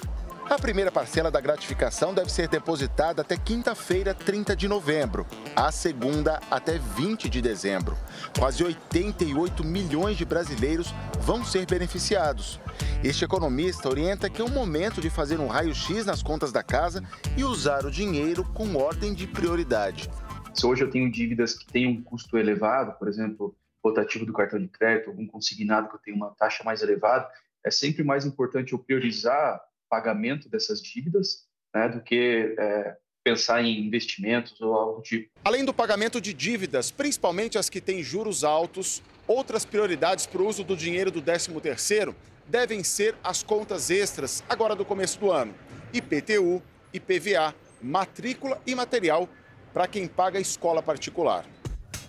[0.50, 5.24] A primeira parcela da gratificação deve ser depositada até quinta-feira, 30 de novembro.
[5.54, 7.96] A segunda até 20 de dezembro.
[8.36, 12.60] Quase 88 milhões de brasileiros vão ser beneficiados.
[13.04, 17.02] Este economista orienta que é o momento de fazer um raio-x nas contas da casa
[17.36, 20.10] e usar o dinheiro com ordem de prioridade.
[20.54, 24.60] Se hoje eu tenho dívidas que têm um custo elevado, por exemplo, rotativo do cartão
[24.60, 27.28] de crédito, algum consignado que eu tenho uma taxa mais elevada,
[27.64, 33.86] é sempre mais importante eu priorizar pagamento dessas dívidas né, do que é, pensar em
[33.86, 35.30] investimentos ou algo do tipo.
[35.44, 40.46] Além do pagamento de dívidas, principalmente as que têm juros altos, outras prioridades para o
[40.46, 42.14] uso do dinheiro do 13º
[42.46, 45.54] devem ser as contas extras agora do começo do ano.
[45.92, 46.62] IPTU,
[46.92, 49.28] IPVA, matrícula e material
[49.72, 51.44] para quem paga escola particular.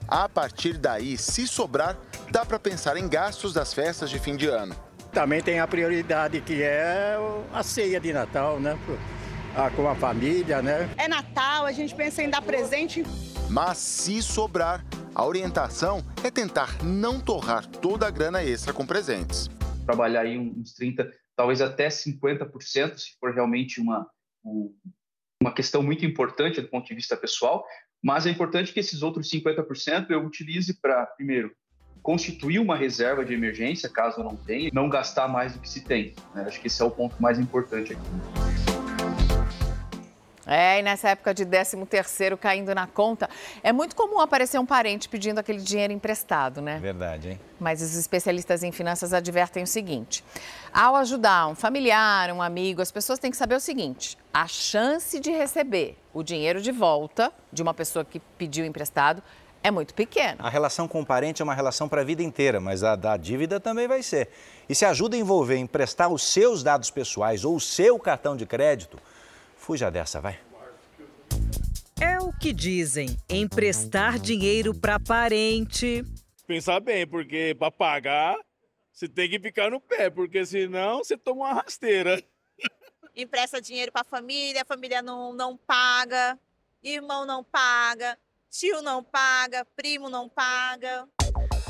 [0.08, 1.98] A partir daí, se sobrar,
[2.30, 4.76] dá para pensar em gastos das festas de fim de ano.
[5.12, 7.18] Também tem a prioridade que é
[7.54, 8.78] a ceia de Natal, né?
[9.76, 10.90] Com a família, né?
[10.98, 13.04] É Natal, a gente pensa em dar presente.
[13.50, 19.48] Mas se sobrar, a orientação é tentar não torrar toda a grana extra com presentes.
[19.86, 24.08] Trabalhar aí uns 30, talvez até 50%, se for realmente uma,
[25.44, 27.66] uma questão muito importante do ponto de vista pessoal,
[28.02, 31.52] mas é importante que esses outros 50% eu utilize para, primeiro,
[32.02, 36.14] constituir uma reserva de emergência, caso não tenha, não gastar mais do que se tem.
[36.34, 36.44] Né?
[36.48, 38.73] Acho que esse é o ponto mais importante aqui.
[40.46, 43.30] É, e nessa época de 13 terceiro caindo na conta,
[43.62, 46.80] é muito comum aparecer um parente pedindo aquele dinheiro emprestado, né?
[46.80, 47.40] Verdade, hein?
[47.60, 50.24] Mas os especialistas em finanças advertem o seguinte:
[50.74, 55.20] ao ajudar um familiar, um amigo, as pessoas têm que saber o seguinte: a chance
[55.20, 59.24] de receber o dinheiro de volta de uma pessoa que pediu emprestado
[59.64, 60.36] é muito pequena.
[60.40, 63.16] A relação com o parente é uma relação para a vida inteira, mas a da
[63.16, 64.30] dívida também vai ser.
[64.68, 68.46] E se ajuda a envolver emprestar os seus dados pessoais ou o seu cartão de
[68.46, 69.00] crédito,
[69.64, 70.38] Fuja dessa, vai.
[71.98, 76.04] É o que dizem, emprestar dinheiro para parente.
[76.46, 78.38] Pensar bem, porque para pagar
[78.92, 82.22] você tem que ficar no pé, porque senão você toma uma rasteira.
[83.16, 86.38] Empresta dinheiro para a família, a família não, não paga,
[86.84, 88.18] irmão não paga,
[88.50, 91.08] tio não paga, primo não paga.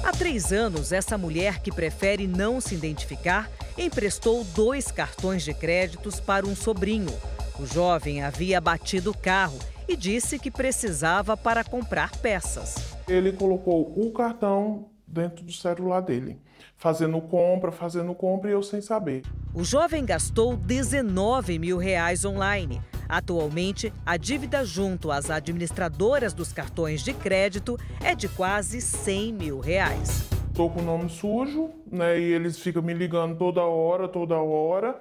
[0.03, 6.19] Há três anos, essa mulher que prefere não se identificar emprestou dois cartões de créditos
[6.19, 7.13] para um sobrinho.
[7.60, 12.76] O jovem havia batido o carro e disse que precisava para comprar peças.
[13.08, 16.42] Ele colocou o cartão dentro do celular dele,
[16.76, 19.22] fazendo compra, fazendo compra e eu sem saber.
[19.54, 22.82] O jovem gastou 19 mil reais online.
[23.08, 29.60] Atualmente, a dívida junto às administradoras dos cartões de crédito é de quase 100 mil
[29.60, 30.28] reais.
[30.50, 32.20] Estou com o nome sujo, né?
[32.20, 35.00] E eles ficam me ligando toda hora, toda hora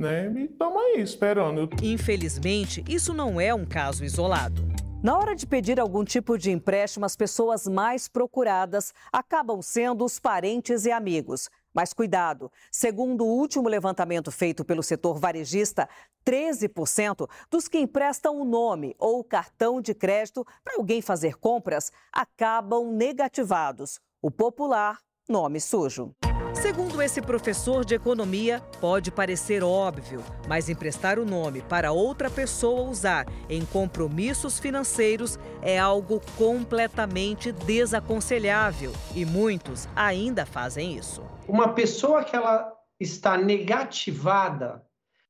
[0.00, 0.32] né?
[0.34, 1.68] E estamos aí esperando.
[1.82, 4.66] Infelizmente, isso não é um caso isolado.
[5.02, 10.18] Na hora de pedir algum tipo de empréstimo, as pessoas mais procuradas acabam sendo os
[10.18, 11.48] parentes e amigos.
[11.72, 15.88] Mas cuidado, segundo o último levantamento feito pelo setor varejista,
[16.26, 21.90] 13% dos que emprestam o nome ou o cartão de crédito para alguém fazer compras
[22.12, 24.00] acabam negativados.
[24.20, 26.14] O popular nome sujo.
[26.60, 32.82] Segundo esse professor de economia, pode parecer óbvio, mas emprestar o nome para outra pessoa
[32.82, 41.22] usar em compromissos financeiros é algo completamente desaconselhável e muitos ainda fazem isso.
[41.48, 42.70] Uma pessoa que ela
[43.00, 44.84] está negativada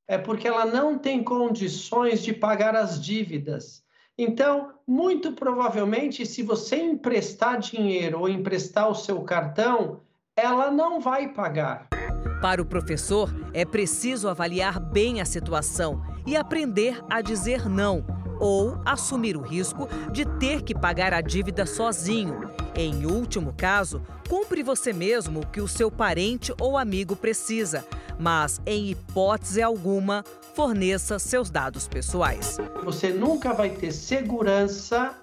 [0.09, 3.85] é porque ela não tem condições de pagar as dívidas.
[4.19, 10.01] Então, muito provavelmente, se você emprestar dinheiro ou emprestar o seu cartão,
[10.43, 11.87] ela não vai pagar.
[12.41, 18.05] Para o professor, é preciso avaliar bem a situação e aprender a dizer não
[18.41, 22.51] ou assumir o risco de ter que pagar a dívida sozinho.
[22.75, 27.85] Em último caso, cumpre você mesmo o que o seu parente ou amigo precisa,
[28.19, 32.57] mas em hipótese alguma, forneça seus dados pessoais.
[32.83, 35.15] Você nunca vai ter segurança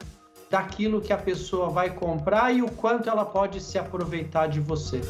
[0.50, 5.02] daquilo que a pessoa vai comprar e o quanto ela pode se aproveitar de você.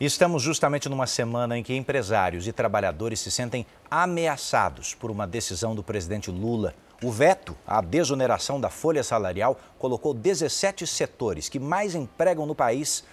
[0.00, 5.76] Estamos justamente numa semana em que empresários e trabalhadores se sentem ameaçados por uma decisão
[5.76, 6.74] do presidente Lula.
[7.00, 13.04] O veto à desoneração da folha salarial colocou 17 setores que mais empregam no país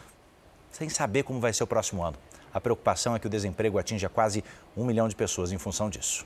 [0.72, 2.17] sem saber como vai ser o próximo ano.
[2.52, 4.43] A preocupação é que o desemprego atinja quase
[4.76, 6.26] um milhão de pessoas em função disso.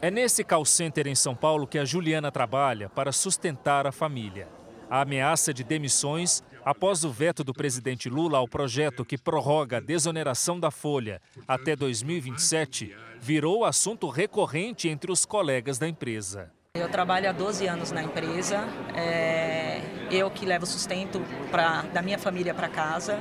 [0.00, 4.46] É nesse call center em São Paulo que a Juliana trabalha para sustentar a família.
[4.90, 9.80] A ameaça de demissões após o veto do presidente Lula ao projeto que prorroga a
[9.80, 16.52] desoneração da folha até 2027 virou assunto recorrente entre os colegas da empresa.
[16.74, 19.80] Eu trabalho há 12 anos na empresa, é,
[20.10, 23.18] eu que levo sustento pra, da minha família para casa.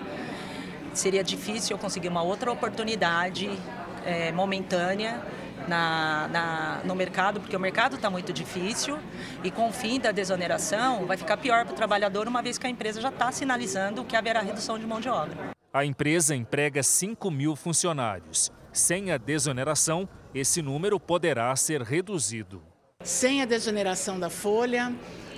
[0.93, 3.49] Seria difícil eu conseguir uma outra oportunidade
[4.05, 5.21] é, momentânea
[5.67, 8.97] na, na, no mercado, porque o mercado está muito difícil
[9.43, 12.67] e com o fim da desoneração vai ficar pior para o trabalhador, uma vez que
[12.67, 15.55] a empresa já está sinalizando que haverá redução de mão de obra.
[15.73, 18.51] A empresa emprega 5 mil funcionários.
[18.71, 22.61] Sem a desoneração, esse número poderá ser reduzido.
[23.03, 24.93] Sem a desoneração da folha,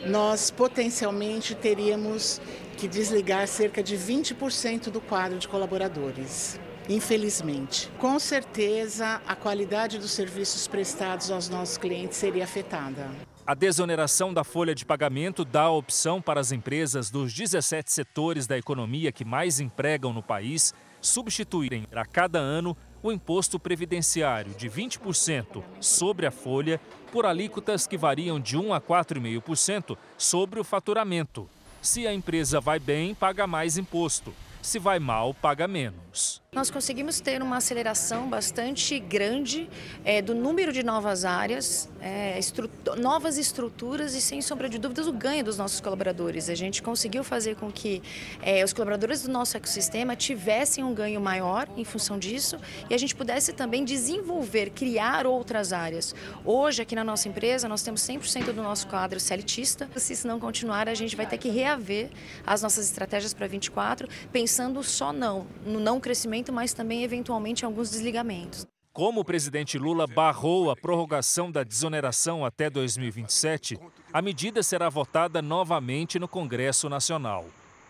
[0.06, 2.40] nós potencialmente teríamos
[2.78, 6.60] que desligar cerca de 20% do quadro de colaboradores.
[6.90, 7.90] Infelizmente.
[8.00, 13.10] Com certeza, a qualidade dos serviços prestados aos nossos clientes seria afetada.
[13.46, 18.46] A desoneração da folha de pagamento dá a opção para as empresas dos 17 setores
[18.46, 24.70] da economia que mais empregam no país substituírem a cada ano o imposto previdenciário de
[24.70, 26.80] 20% sobre a folha
[27.12, 31.50] por alíquotas que variam de 1 a 4,5% sobre o faturamento.
[31.82, 34.34] Se a empresa vai bem, paga mais imposto.
[34.62, 36.42] Se vai mal, paga menos.
[36.54, 39.70] Nós conseguimos ter uma aceleração bastante grande
[40.06, 45.08] é, do número de novas áreas, é, estru novas estruturas e, sem sombra de dúvidas,
[45.08, 46.50] o ganho dos nossos colaboradores.
[46.50, 48.02] A gente conseguiu fazer com que
[48.42, 52.58] é, os colaboradores do nosso ecossistema tivessem um ganho maior em função disso
[52.90, 56.16] e a gente pudesse também desenvolver, criar outras áreas.
[56.46, 59.90] Hoje, aqui na nossa empresa, nós temos 100% do nosso quadro celitista.
[59.98, 62.10] Se isso não continuar, a gente vai ter que reaver
[62.46, 67.90] as nossas estratégias para 24, pensando só não, no não crescimento mas também, eventualmente, alguns
[67.90, 68.66] desligamentos.
[68.94, 73.80] Como o presidente Lula barrou a prorrogação da desoneração até 2027,
[74.12, 77.46] a medida será votada novamente no Congresso Nacional.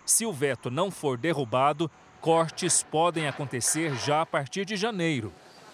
[0.06, 5.32] Se o veto não for derrubado, cortes podem acontecer já a partir de janeiro,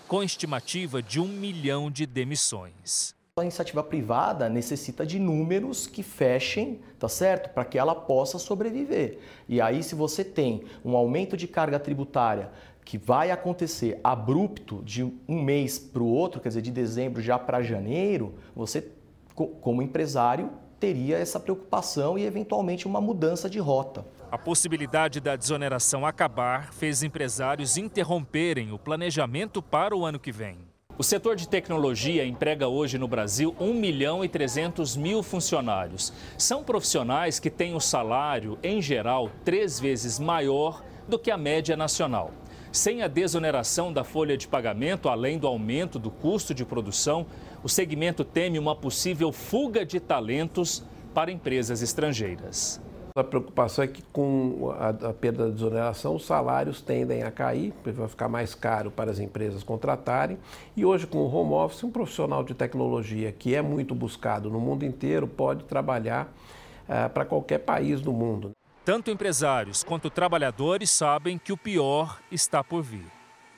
[0.07, 3.15] com estimativa de um milhão de demissões.
[3.36, 7.52] A iniciativa privada necessita de números que fechem, tá certo?
[7.52, 9.17] Para que ela possa sobreviver.
[9.50, 12.52] E aí, se você tem um aumento de carga tributária
[12.86, 17.39] que vai acontecer abrupto de um mês para o outro, quer dizer, de dezembro já
[17.39, 18.88] para janeiro, você,
[19.34, 24.06] como empresário, teria essa preocupação e, eventualmente, uma mudança de rota.
[24.30, 30.72] A possibilidade da desoneração acabar fez empresários interromperem o planejamento para o ano que vem.
[30.95, 36.13] O setor de tecnologia emprega hoje no Brasil 1 milhão e 300 mil funcionários.
[36.38, 41.75] São profissionais que têm o salário, em geral, três vezes maior do que a média
[41.75, 42.32] nacional.
[42.71, 47.25] Sem a desoneração da folha de pagamento, além do aumento do custo de produção,
[47.63, 52.79] o segmento teme uma possível fuga de talentos para empresas estrangeiras.
[53.15, 57.71] A preocupação é que com a, a, perda da desoneração, os salários tendem a cair,
[57.86, 60.39] vai ficar mais caro para as empresas contratarem.
[60.76, 64.60] E hoje, com o home office, um profissional de tecnologia que é muito buscado no
[64.60, 68.52] mundo inteiro pode trabalhar uh, para qualquer país do mundo.
[68.84, 73.06] Tanto empresários quanto trabalhadores sabem que o pior está por vir: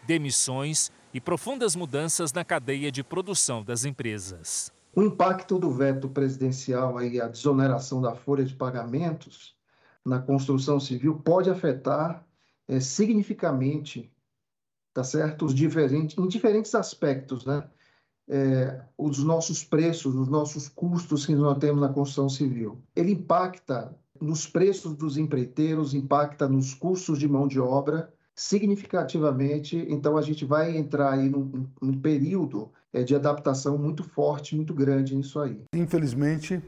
[0.05, 4.74] demissões e profundas mudanças na cadeia de produção das empresas.
[4.95, 9.53] O impacto do veto presidencial e a desoneração da folha de pagamentos
[10.05, 12.25] na construção civil pode afetar
[12.65, 14.09] é, significativamente,
[14.93, 17.69] tá certo, os diferentes, em diferentes aspectos, né?
[18.27, 22.81] É, os nossos preços, os nossos custos que nós temos na construção civil.
[22.95, 29.77] Ele impacta nos preços dos empreiteiros, impacta nos custos de mão de obra significativamente.
[29.89, 32.71] Então, a gente vai entrar aí num, num período
[33.03, 35.59] de adaptação muito forte, muito grande nisso aí.
[35.73, 36.61] Infelizmente,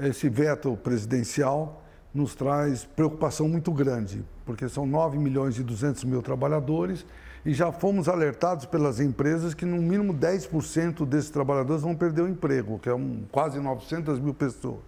[0.00, 1.82] esse veto presidencial
[2.12, 7.04] nos traz preocupação muito grande, porque são 9 milhões e 200 mil trabalhadores
[7.44, 12.28] e já fomos alertados pelas empresas que no mínimo 10% desses trabalhadores vão perder o
[12.28, 14.80] emprego, que é um, quase 900 mil pessoas.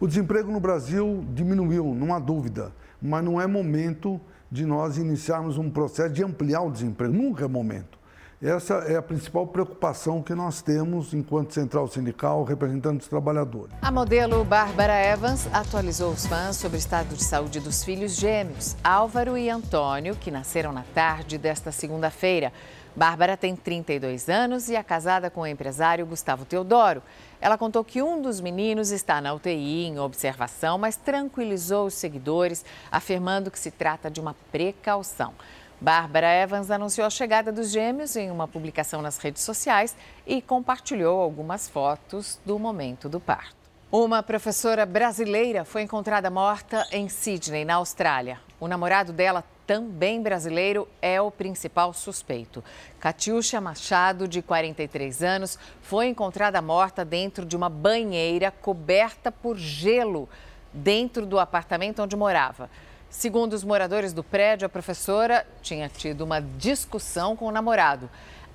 [0.00, 4.18] O desemprego no Brasil diminuiu, não há dúvida, mas não é momento
[4.50, 7.12] de nós iniciarmos um processo de ampliar o desemprego.
[7.12, 7.99] Nunca é momento.
[8.42, 13.76] Essa é a principal preocupação que nós temos enquanto central sindical representando os trabalhadores.
[13.82, 18.78] A modelo Bárbara Evans atualizou os fãs sobre o estado de saúde dos filhos gêmeos,
[18.82, 22.50] Álvaro e Antônio, que nasceram na tarde desta segunda-feira.
[22.96, 27.02] Bárbara tem 32 anos e é casada com o empresário Gustavo Teodoro.
[27.42, 32.64] Ela contou que um dos meninos está na UTI em observação, mas tranquilizou os seguidores,
[32.90, 35.34] afirmando que se trata de uma precaução.
[35.80, 41.18] Bárbara Evans anunciou a chegada dos gêmeos em uma publicação nas redes sociais e compartilhou
[41.18, 43.56] algumas fotos do momento do parto.
[43.90, 48.38] Uma professora brasileira foi encontrada morta em Sydney, na Austrália.
[48.60, 52.62] O namorado dela também brasileiro, é o principal suspeito.
[52.98, 60.28] Catiúcha Machado, de 43 anos, foi encontrada morta dentro de uma banheira coberta por gelo
[60.72, 62.68] dentro do apartamento onde morava.
[63.10, 68.08] Segundo os moradores do prédio, a professora tinha tido uma discussão com o namorado.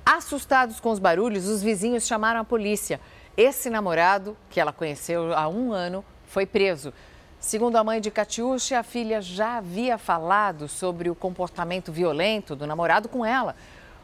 [0.06, 3.02] Assustados com os barulhos, os vizinhos chamaram a polícia.
[3.36, 6.94] Esse namorado, que ela conheceu há um ano, foi preso.
[7.38, 12.66] Segundo a mãe de Catiúcha, a filha já havia falado sobre o comportamento violento do
[12.66, 13.58] namorado com ela.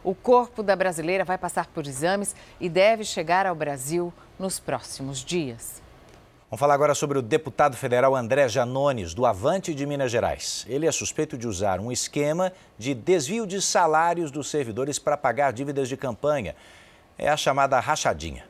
[0.04, 5.24] O corpo da brasileira vai passar por exames e deve chegar ao Brasil nos próximos
[5.24, 5.82] dias.
[6.52, 10.66] Vamos falar agora sobre o deputado federal André Janones, do Avante de Minas Gerais.
[10.68, 15.54] Ele é suspeito de usar um esquema de desvio de salários dos servidores para pagar
[15.54, 16.54] dívidas de campanha.
[17.18, 18.44] É a chamada rachadinha.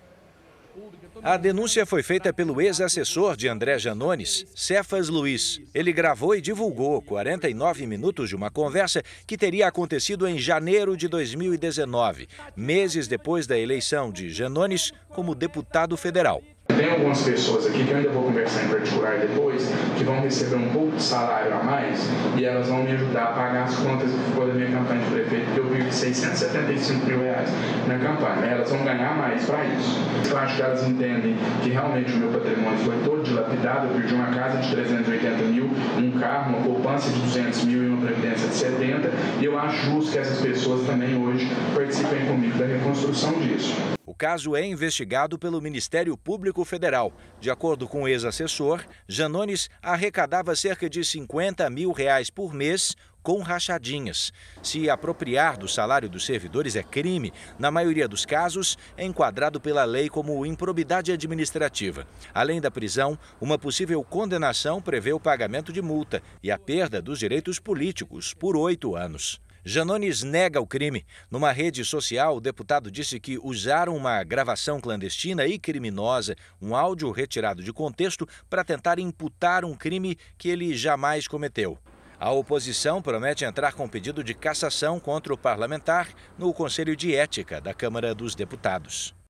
[1.21, 5.61] A denúncia foi feita pelo ex-assessor de André Janones, Cefas Luiz.
[5.71, 11.07] Ele gravou e divulgou 49 minutos de uma conversa que teria acontecido em janeiro de
[11.07, 16.41] 2019, meses depois da eleição de Janones como deputado federal.
[16.77, 20.55] Tem algumas pessoas aqui que eu ainda vou conversar em particular depois, que vão receber
[20.55, 22.07] um pouco de salário a mais
[22.37, 25.09] e elas vão me ajudar a pagar as contas que ficou da minha campanha de
[25.11, 27.49] prefeito, que eu perdi 675 mil reais
[27.87, 28.45] na campanha.
[28.45, 29.99] Elas vão ganhar mais para isso.
[30.29, 33.87] Eu acho que elas entendem que realmente o meu patrimônio foi todo dilapidado.
[33.87, 37.87] Eu perdi uma casa de 380 mil, um carro, uma poupança de 200 mil e
[37.87, 39.11] uma previdência de 70.
[39.39, 43.75] E eu acho justo que essas pessoas também hoje participem comigo da reconstrução disso.
[44.11, 47.13] O caso é investigado pelo Ministério Público Federal.
[47.39, 52.93] De acordo com o ex-assessor, Janones arrecadava cerca de 50 mil reais por mês
[53.23, 54.33] com rachadinhas.
[54.61, 59.85] Se apropriar do salário dos servidores é crime, na maioria dos casos é enquadrado pela
[59.85, 62.05] lei como improbidade administrativa.
[62.33, 67.17] Além da prisão, uma possível condenação prevê o pagamento de multa e a perda dos
[67.17, 69.39] direitos políticos por oito anos.
[69.63, 71.05] Janones nega o crime.
[71.29, 77.11] Numa rede social, o deputado disse que usaram uma gravação clandestina e criminosa, um áudio
[77.11, 81.77] retirado de contexto, para tentar imputar um crime que ele jamais cometeu.
[82.19, 87.61] A oposição promete entrar com pedido de cassação contra o parlamentar no Conselho de Ética
[87.61, 89.20] da Câmara dos Deputados.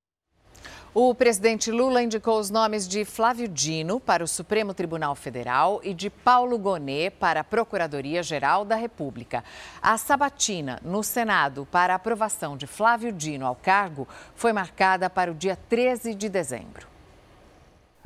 [0.93, 5.93] O presidente Lula indicou os nomes de Flávio Dino para o Supremo Tribunal Federal e
[5.93, 9.43] de Paulo Gonet para a Procuradoria-Geral da República.
[9.81, 14.05] A sabatina no Senado para a aprovação de Flávio Dino ao cargo
[14.35, 16.90] foi marcada para o dia 13 de dezembro.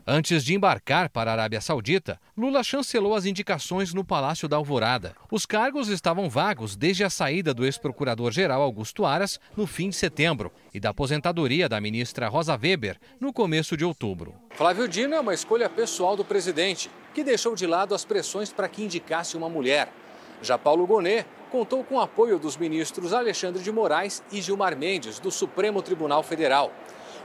[0.07, 5.15] Antes de embarcar para a Arábia Saudita, Lula chancelou as indicações no Palácio da Alvorada.
[5.31, 10.51] Os cargos estavam vagos desde a saída do ex-procurador-geral Augusto Aras no fim de setembro
[10.71, 14.35] e da aposentadoria da ministra Rosa Weber no começo de outubro.
[14.51, 18.69] Flávio Dino é uma escolha pessoal do presidente, que deixou de lado as pressões para
[18.69, 19.91] que indicasse uma mulher.
[20.39, 25.17] Já Paulo Gonet contou com o apoio dos ministros Alexandre de Moraes e Gilmar Mendes,
[25.17, 26.71] do Supremo Tribunal Federal.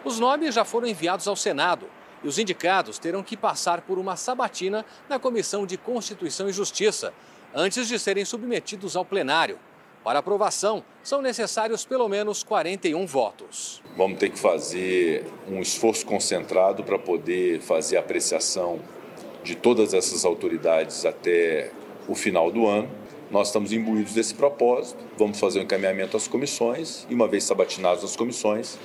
[0.02, 1.86] Os nomes já foram enviados ao Senado
[2.22, 7.12] e os indicados terão que passar por uma sabatina na Comissão de Constituição e Justiça,
[7.54, 9.58] antes de serem submetidos ao plenário.
[10.02, 13.82] Para aprovação, são necessários pelo menos 41 votos.
[13.96, 18.80] Vamos ter que fazer um esforço concentrado para poder fazer a apreciação
[19.44, 21.70] de todas essas autoridades até
[22.08, 22.90] o final do ano.
[23.30, 27.44] Nós estamos imbuídos desse propósito, vamos fazer o um encaminhamento às comissões e, uma vez
[27.44, 28.78] sabatinados as comissões,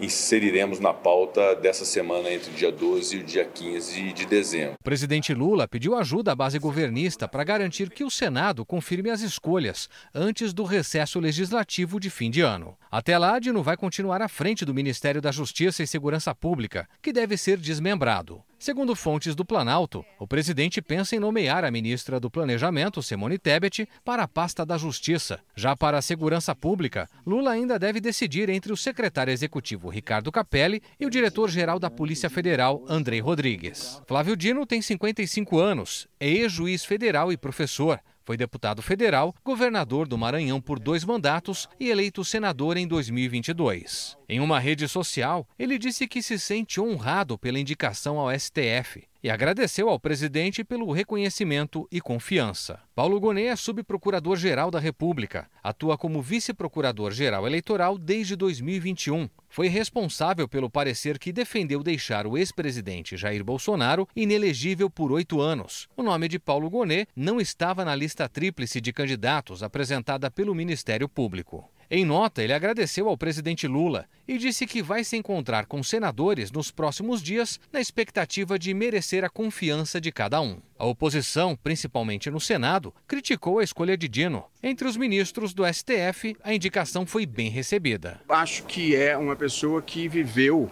[0.00, 4.74] inseriremos na pauta dessa semana entre o dia 12 e o dia 15 de dezembro.
[4.80, 9.20] O presidente Lula pediu ajuda à base governista para garantir que o Senado confirme as
[9.20, 12.76] escolhas antes do recesso legislativo de fim de ano.
[12.90, 17.12] Até lá, Dino vai continuar à frente do Ministério da Justiça e Segurança Pública, que
[17.12, 18.42] deve ser desmembrado.
[18.64, 23.86] Segundo fontes do Planalto, o presidente pensa em nomear a ministra do Planejamento, Simone Tebet,
[24.02, 25.38] para a pasta da Justiça.
[25.54, 30.82] Já para a Segurança Pública, Lula ainda deve decidir entre o secretário executivo Ricardo Capelli
[30.98, 34.00] e o diretor-geral da Polícia Federal, Andrei Rodrigues.
[34.06, 38.00] Flávio Dino tem 55 anos, é ex-juiz federal e professor.
[38.24, 44.16] Foi deputado federal, governador do Maranhão por dois mandatos e eleito senador em 2022.
[44.28, 49.30] Em uma rede social, ele disse que se sente honrado pela indicação ao STF e
[49.30, 52.78] agradeceu ao presidente pelo reconhecimento e confiança.
[52.94, 55.48] Paulo Gonet é subprocurador-geral da República.
[55.62, 59.28] Atua como vice-procurador-geral eleitoral desde 2021.
[59.48, 65.88] Foi responsável pelo parecer que defendeu deixar o ex-presidente Jair Bolsonaro inelegível por oito anos.
[65.96, 71.08] O nome de Paulo Gonet não estava na lista tríplice de candidatos apresentada pelo Ministério
[71.08, 71.66] Público.
[71.96, 76.50] Em nota, ele agradeceu ao presidente Lula e disse que vai se encontrar com senadores
[76.50, 80.58] nos próximos dias na expectativa de merecer a confiança de cada um.
[80.76, 84.44] A oposição, principalmente no Senado, criticou a escolha de Dino.
[84.60, 88.20] Entre os ministros do STF, a indicação foi bem recebida.
[88.28, 90.68] Acho que é uma pessoa que viveu,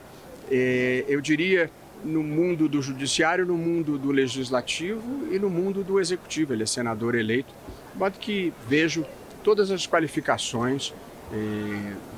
[0.51, 1.71] eh, eu diria,
[2.05, 6.53] no mundo do judiciário, no mundo do legislativo e no mundo do executivo.
[6.53, 7.55] Ele é senador eleito.
[7.95, 9.07] Modo que vejo
[9.45, 10.93] todas as qualificações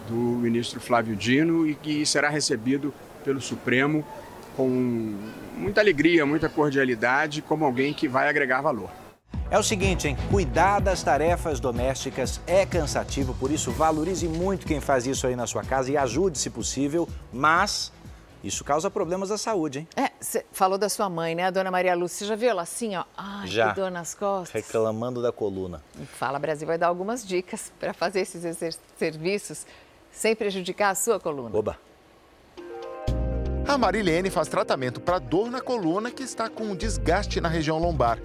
[0.09, 2.93] do ministro Flávio Dino e que será recebido
[3.25, 4.05] pelo Supremo
[4.57, 4.69] com
[5.57, 8.91] muita alegria, muita cordialidade, como alguém que vai agregar valor.
[9.51, 10.17] É o seguinte, hein?
[10.31, 15.47] Cuidar das tarefas domésticas é cansativo, por isso valorize muito quem faz isso aí na
[15.47, 17.93] sua casa e ajude se possível, mas
[18.45, 19.89] isso causa problemas à saúde, hein?
[19.97, 22.19] É, você falou da sua mãe, né, a dona Maria Lúcia?
[22.19, 23.05] Você já viu ela assim, ó?
[23.17, 23.71] Ai, Já.
[23.71, 24.63] que dor nas costas.
[24.63, 25.83] Reclamando da coluna.
[26.13, 29.67] Fala Brasil vai dar algumas dicas para fazer esses serviços
[30.13, 31.57] sem prejudicar a sua coluna.
[31.57, 31.79] Oba!
[33.67, 37.79] A Marilene faz tratamento para dor na coluna que está com um desgaste na região
[37.79, 38.19] lombar.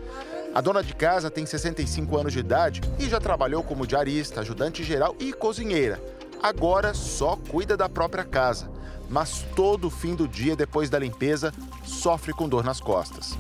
[0.54, 4.84] A dona de casa tem 65 anos de idade e já trabalhou como diarista, ajudante
[4.84, 6.02] geral e cozinheira.
[6.42, 8.70] Agora só cuida da própria casa,
[9.10, 11.54] mas todo fim do dia depois da limpeza
[11.84, 13.38] sofre com dor nas costas.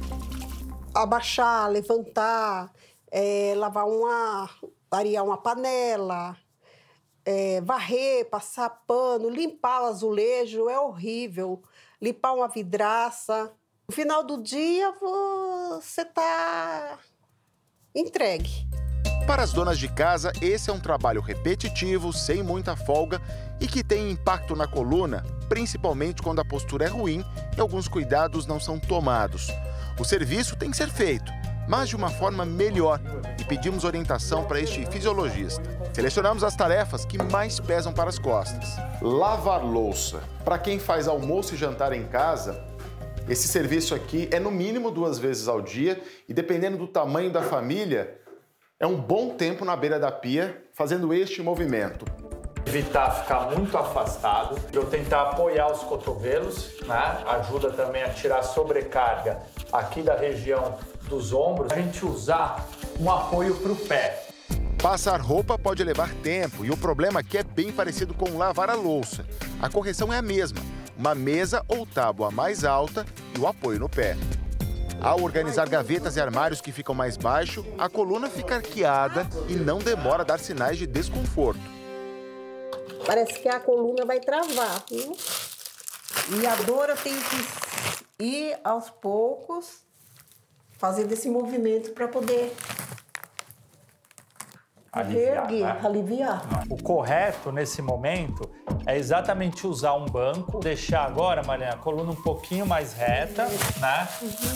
[0.93, 2.71] abaixar, levantar,
[3.11, 4.49] é, lavar uma,
[4.91, 6.35] arear uma panela,
[7.23, 11.61] é, varrer, passar pano, limpar o azulejo é horrível,
[12.01, 13.53] limpar uma vidraça.
[13.87, 16.97] No final do dia você tá
[17.93, 18.67] entregue.
[19.29, 23.21] Para as donas de casa, esse é um trabalho repetitivo, sem muita folga
[23.61, 27.23] e que tem impacto na coluna, principalmente quando a postura é ruim
[27.55, 29.49] e alguns cuidados não são tomados.
[29.99, 31.31] O serviço tem que ser feito,
[31.67, 32.99] mas de uma forma melhor
[33.39, 35.61] e pedimos orientação para este fisiologista.
[35.93, 38.77] Selecionamos as tarefas que mais pesam para as costas.
[38.99, 40.23] Lavar louça.
[40.43, 42.65] Para quem faz almoço e jantar em casa,
[43.27, 47.43] esse serviço aqui é no mínimo duas vezes ao dia e dependendo do tamanho da
[47.43, 48.17] família,
[48.79, 52.05] é um bom tempo na beira da pia fazendo este movimento.
[52.65, 57.23] Evitar ficar muito afastado, eu tentar apoiar os cotovelos, né?
[57.27, 59.39] ajuda também a tirar a sobrecarga
[59.73, 60.77] aqui da região
[61.09, 61.73] dos ombros.
[61.73, 62.65] A gente usar
[62.99, 64.27] um apoio para o pé.
[64.81, 68.75] Passar roupa pode levar tempo e o problema aqui é bem parecido com lavar a
[68.75, 69.25] louça.
[69.61, 70.61] A correção é a mesma:
[70.97, 73.05] uma mesa ou tábua mais alta
[73.35, 74.15] e o apoio no pé.
[75.01, 79.79] Ao organizar gavetas e armários que ficam mais baixo, a coluna fica arqueada e não
[79.79, 81.61] demora a dar sinais de desconforto.
[83.05, 85.15] Parece que a coluna vai travar, viu?
[86.41, 89.83] E a dor eu tenho que ir aos poucos,
[90.77, 92.53] fazendo esse movimento para poder
[94.91, 95.79] Aliviar, reerguer, né?
[95.83, 96.43] aliviar.
[96.69, 98.49] O correto nesse momento
[98.85, 103.45] é exatamente usar um banco, deixar agora, Mariana, a coluna um pouquinho mais reta,
[103.79, 104.07] né?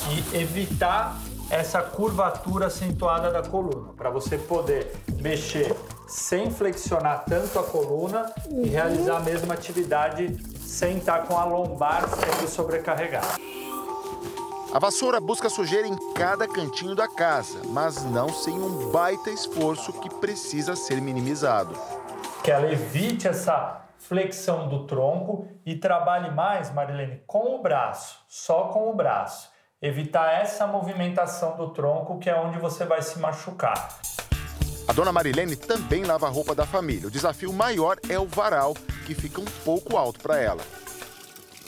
[0.09, 1.15] E evitar
[1.49, 5.75] essa curvatura acentuada da coluna, para você poder mexer
[6.07, 12.07] sem flexionar tanto a coluna e realizar a mesma atividade sem estar com a lombar
[12.09, 13.27] sendo sobrecarregada.
[14.73, 19.93] A vassoura busca sujeira em cada cantinho da casa, mas não sem um baita esforço
[19.93, 21.79] que precisa ser minimizado.
[22.43, 28.69] que ela evite essa flexão do tronco e trabalhe mais, Marilene, com o braço, só
[28.69, 29.47] com o braço.
[29.79, 33.99] Evitar essa movimentação do tronco, que é onde você vai se machucar.
[34.87, 37.07] A dona Marilene também lava a roupa da família.
[37.07, 38.73] O desafio maior é o varal,
[39.05, 40.63] que fica um pouco alto para ela.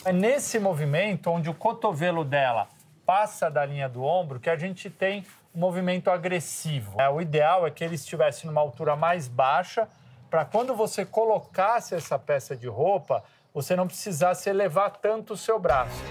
[0.03, 2.67] É nesse movimento, onde o cotovelo dela
[3.05, 6.99] passa da linha do ombro, que a gente tem um movimento agressivo.
[6.99, 9.87] É, o ideal é que ele estivesse numa altura mais baixa,
[10.29, 15.57] para quando você colocasse essa peça de roupa, você não precisasse elevar tanto o seu
[15.57, 16.03] braço.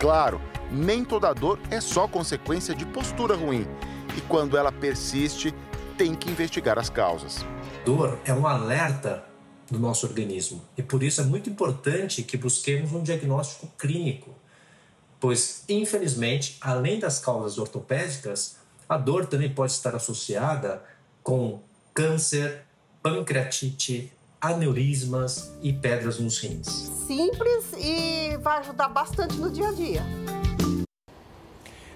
[0.00, 0.40] Claro,
[0.70, 3.66] nem toda dor é só consequência de postura ruim.
[4.16, 5.54] E quando ela persiste,
[5.96, 7.44] tem que investigar as causas.
[7.84, 9.24] Dor é um alerta
[9.70, 14.34] do nosso organismo e por isso é muito importante que busquemos um diagnóstico clínico,
[15.20, 18.56] pois infelizmente, além das causas ortopédicas,
[18.88, 20.82] a dor também pode estar associada
[21.22, 21.60] com
[21.94, 22.62] câncer,
[23.02, 26.66] pancreatite, aneurismas e pedras nos rins.
[27.06, 30.02] Simples e vai ajudar bastante no dia a dia.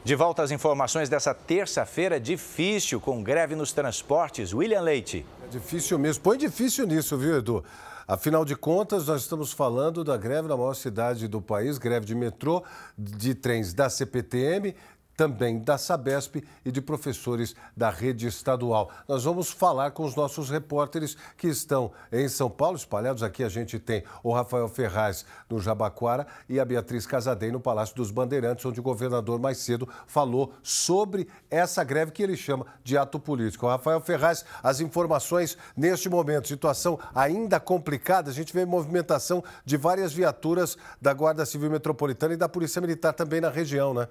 [0.05, 4.53] De volta às informações dessa terça-feira difícil com greve nos transportes.
[4.53, 5.25] William Leite.
[5.43, 6.22] É difícil mesmo.
[6.22, 7.64] Põe difícil nisso, viu, Edu?
[8.07, 12.14] Afinal de contas, nós estamos falando da greve na maior cidade do país, greve de
[12.14, 12.62] metrô,
[12.98, 14.74] de trens da CPTM,
[15.17, 18.91] também da Sabesp e de professores da rede estadual.
[19.09, 23.43] Nós vamos falar com os nossos repórteres que estão em São Paulo, espalhados aqui.
[23.43, 28.11] A gente tem o Rafael Ferraz no Jabaquara e a Beatriz Casadei no Palácio dos
[28.11, 33.19] Bandeirantes, onde o governador mais cedo falou sobre essa greve que ele chama de ato
[33.19, 33.67] político.
[33.67, 38.31] Rafael Ferraz, as informações neste momento, situação ainda complicada.
[38.31, 43.12] A gente vê movimentação de várias viaturas da Guarda Civil Metropolitana e da Polícia Militar
[43.12, 44.09] também na região, né?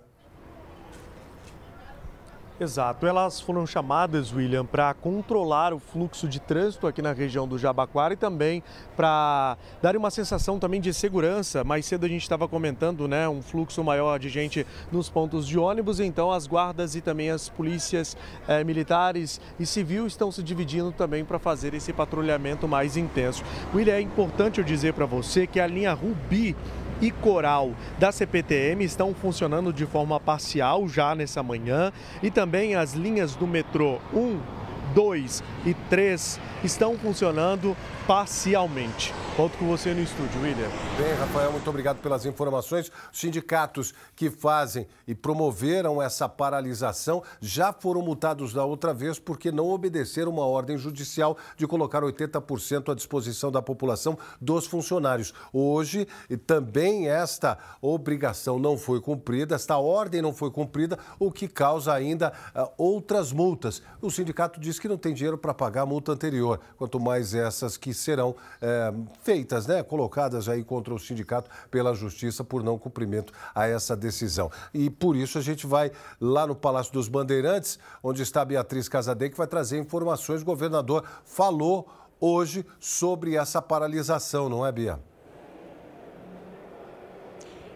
[2.63, 3.05] Exato.
[3.05, 8.13] Elas foram chamadas, William, para controlar o fluxo de trânsito aqui na região do Jabaquara
[8.13, 8.63] e também
[8.95, 11.61] para dar uma sensação também de segurança.
[11.65, 15.59] Mais cedo a gente estava comentando, né, um fluxo maior de gente nos pontos de
[15.59, 18.15] ônibus, então as guardas e também as polícias
[18.47, 23.43] eh, militares e civil estão se dividindo também para fazer esse patrulhamento mais intenso.
[23.75, 26.55] William, é importante eu dizer para você que a linha Rubi
[27.01, 31.91] e Coral da CPTM estão funcionando de forma parcial já nessa manhã
[32.21, 34.39] e também as linhas do metrô 1,
[34.93, 37.75] 2 e 3 estão funcionando
[38.07, 39.13] parcialmente.
[39.35, 40.69] Volto com você no estúdio, William.
[40.95, 42.91] Bem, Rafael, muito obrigado pelas informações.
[43.11, 49.51] Os sindicatos que fazem e promoveram essa paralisação já foram multados da outra vez porque
[49.51, 55.33] não obedeceram uma ordem judicial de colocar 80% à disposição da população dos funcionários.
[55.51, 56.07] Hoje,
[56.45, 62.31] também esta obrigação não foi cumprida, esta ordem não foi cumprida, o que causa ainda
[62.55, 63.81] uh, outras multas.
[63.99, 67.77] O sindicato diz que não tem dinheiro para pagar a multa anterior, quanto mais essas
[67.77, 73.33] que serão é, feitas, né, colocadas aí contra o sindicato pela Justiça por não cumprimento
[73.53, 74.51] a essa decisão.
[74.73, 79.29] E por isso a gente vai lá no Palácio dos Bandeirantes, onde está Beatriz Casadei,
[79.29, 80.41] que vai trazer informações.
[80.41, 81.87] O governador falou
[82.19, 85.12] hoje sobre essa paralisação, não é, Bia?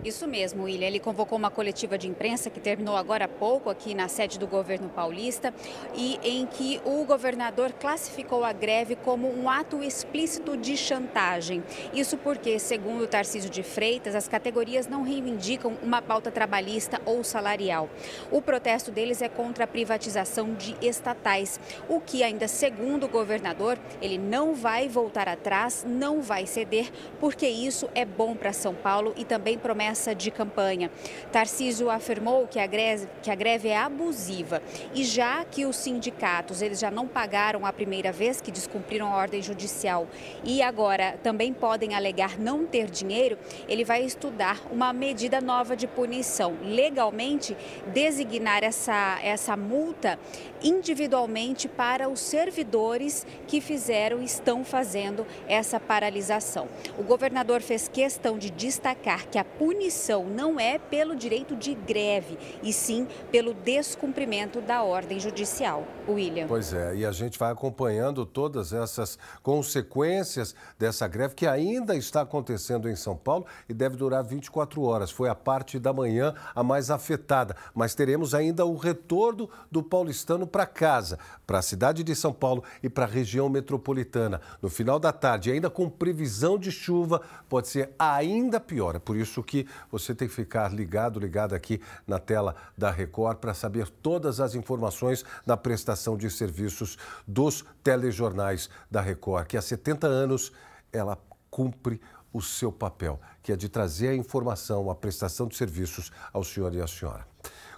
[0.06, 0.88] Isso mesmo, William.
[0.88, 4.46] Ele convocou uma coletiva de imprensa que terminou agora há pouco aqui na sede do
[4.46, 5.54] governo paulista
[5.96, 11.64] e em que o governador classificou a greve como um ato explícito de chantagem.
[11.94, 17.90] Isso porque, segundo Tarcísio de Freitas, as categorias não reivindicam uma pauta trabalhista ou salarial.
[18.32, 23.80] O protesto deles é contra a privatização de estatais, o que ainda segundo o governador,
[24.00, 29.14] ele não vai voltar atrás, não vai ceder, porque isso é bom para São Paulo
[29.18, 30.92] e também promete promessa de campanha.
[31.32, 34.62] Tarcísio afirmou que a, greve, que a greve é abusiva
[34.94, 39.16] e já que os sindicatos eles já não pagaram a primeira vez que descumpriram a
[39.16, 40.08] ordem judicial
[40.44, 45.88] e agora também podem alegar não ter dinheiro, ele vai estudar uma medida nova de
[45.88, 46.58] punição.
[46.64, 47.56] Legalmente,
[47.94, 50.20] designar essa, essa multa
[50.64, 56.68] individualmente para os servidores que fizeram e estão fazendo essa paralisação.
[56.98, 62.38] O governador fez questão de destacar que a punição não é pelo direito de greve,
[62.64, 65.86] e sim pelo descumprimento da ordem judicial.
[66.08, 66.48] William.
[66.48, 72.22] Pois é, e a gente vai acompanhando todas essas consequências dessa greve que ainda está
[72.22, 75.12] acontecendo em São Paulo e deve durar 24 horas.
[75.12, 80.47] Foi a parte da manhã a mais afetada, mas teremos ainda o retorno do paulistano
[80.48, 84.42] para casa, para a cidade de São Paulo e para a região metropolitana.
[84.62, 88.96] No final da tarde, ainda com previsão de chuva, pode ser ainda pior.
[88.96, 93.38] É por isso que você tem que ficar ligado, ligado aqui na tela da Record
[93.38, 99.62] para saber todas as informações da prestação de serviços dos telejornais da Record, que há
[99.62, 100.52] 70 anos
[100.92, 101.18] ela
[101.50, 102.00] cumpre
[102.34, 106.74] o seu papel, que é de trazer a informação, a prestação de serviços ao senhor
[106.74, 107.26] e à senhora.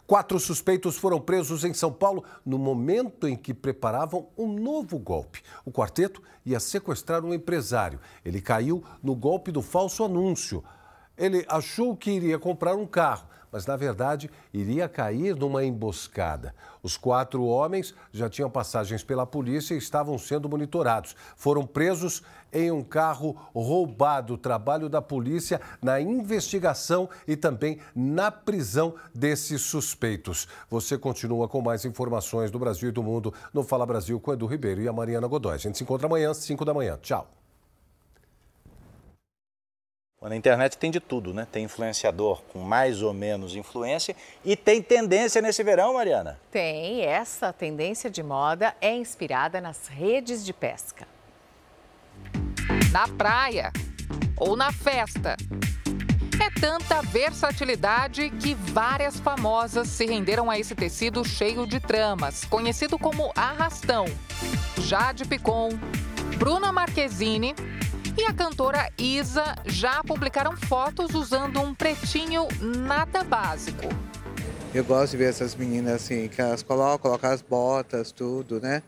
[0.09, 5.43] Quatro suspeitos foram presos em São Paulo no momento em que preparavam um novo golpe.
[5.63, 7.99] O quarteto ia sequestrar um empresário.
[8.25, 10.63] Ele caiu no golpe do falso anúncio.
[11.15, 16.55] Ele achou que iria comprar um carro, mas na verdade iria cair numa emboscada.
[16.81, 21.15] Os quatro homens já tinham passagens pela polícia e estavam sendo monitorados.
[21.35, 24.37] Foram presos em um carro roubado.
[24.37, 30.47] Trabalho da polícia na investigação e também na prisão desses suspeitos.
[30.69, 34.45] Você continua com mais informações do Brasil e do mundo no Fala Brasil com Edu
[34.45, 35.53] Ribeiro e a Mariana Godoy.
[35.53, 36.97] A gente se encontra amanhã às 5 da manhã.
[37.01, 37.27] Tchau.
[40.21, 41.47] Na internet tem de tudo, né?
[41.49, 46.37] Tem influenciador com mais ou menos influência e tem tendência nesse verão, Mariana?
[46.51, 47.01] Tem.
[47.01, 51.07] Essa tendência de moda é inspirada nas redes de pesca.
[52.91, 53.71] Na praia
[54.35, 55.35] ou na festa.
[56.41, 62.97] É tanta versatilidade que várias famosas se renderam a esse tecido cheio de tramas, conhecido
[62.97, 64.05] como arrastão.
[64.77, 65.69] Jade Picon,
[66.37, 67.53] Bruna Marquezine
[68.17, 73.87] e a cantora Isa já publicaram fotos usando um pretinho nada básico.
[74.73, 78.81] Eu gosto de ver essas meninas assim, que elas colocam, colocam as botas, tudo, né?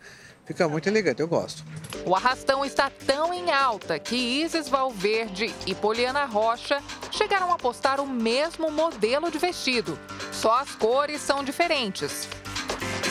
[0.52, 1.64] Fica muito elegante, eu gosto.
[2.06, 8.02] O arrastão está tão em alta que Isis Valverde e Poliana Rocha chegaram a postar
[8.02, 9.98] o mesmo modelo de vestido.
[10.34, 12.28] Só as cores são diferentes.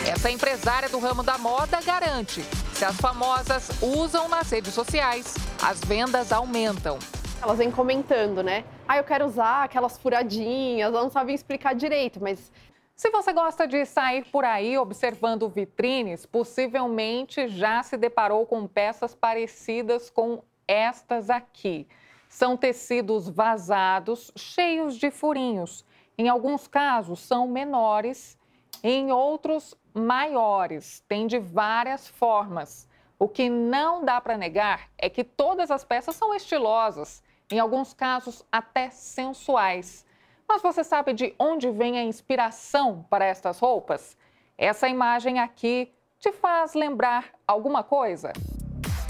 [0.06, 5.80] Essa empresária do ramo da moda garante: se as famosas usam nas redes sociais, as
[5.80, 6.98] vendas aumentam.
[7.40, 8.66] Elas vêm comentando, né?
[8.86, 12.52] Ah, eu quero usar aquelas furadinhas, elas não sabem explicar direito, mas
[13.00, 19.14] Se você gosta de sair por aí observando vitrines, possivelmente já se deparou com peças
[19.14, 21.88] parecidas com estas aqui.
[22.28, 25.82] São tecidos vazados, cheios de furinhos.
[26.18, 28.38] Em alguns casos, são menores,
[28.82, 31.02] em outros, maiores.
[31.08, 32.86] Tem de várias formas.
[33.18, 37.94] O que não dá para negar é que todas as peças são estilosas, em alguns
[37.94, 40.04] casos, até sensuais.
[40.52, 44.16] Mas você sabe de onde vem a inspiração para estas roupas?
[44.58, 48.32] Essa imagem aqui te faz lembrar alguma coisa?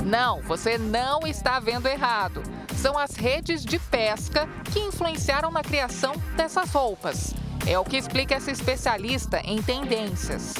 [0.05, 2.43] Não, você não está vendo errado.
[2.76, 7.32] São as redes de pesca que influenciaram na criação dessas roupas.
[7.66, 10.53] É o que explica essa especialista em tendências.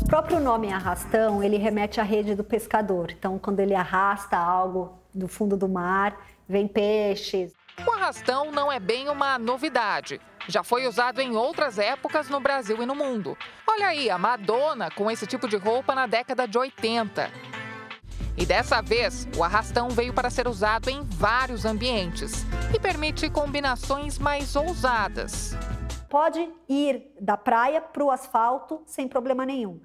[0.00, 3.10] O próprio nome arrastão, ele remete à rede do pescador.
[3.10, 7.52] Então, quando ele arrasta algo do fundo do mar, vem peixes.
[7.84, 10.20] O arrastão não é bem uma novidade.
[10.48, 13.36] Já foi usado em outras épocas no Brasil e no mundo.
[13.68, 17.30] Olha aí, a Madonna com esse tipo de roupa na década de 80.
[18.36, 24.18] E dessa vez, o arrastão veio para ser usado em vários ambientes e permite combinações
[24.18, 25.56] mais ousadas.
[26.08, 29.80] Pode ir da praia para o asfalto sem problema nenhum.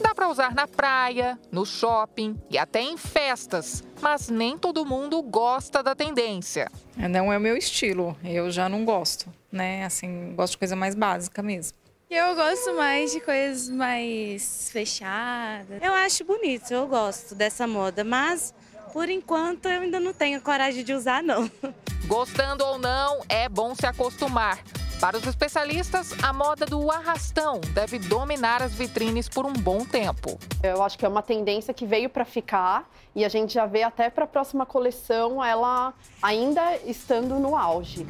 [0.00, 5.20] Dá para usar na praia, no shopping e até em festas, mas nem todo mundo
[5.22, 6.70] gosta da tendência.
[6.96, 9.84] Não é o meu estilo, eu já não gosto, né?
[9.84, 11.76] Assim, gosto de coisa mais básica mesmo.
[12.10, 15.82] Eu gosto mais de coisas mais fechadas.
[15.82, 18.54] Eu acho bonito, eu gosto dessa moda, mas
[18.92, 21.50] por enquanto eu ainda não tenho coragem de usar, não.
[22.06, 24.58] Gostando ou não, é bom se acostumar.
[25.00, 30.36] Para os especialistas, a moda do arrastão deve dominar as vitrines por um bom tempo.
[30.60, 33.84] Eu acho que é uma tendência que veio para ficar e a gente já vê
[33.84, 38.04] até para a próxima coleção ela ainda estando no auge.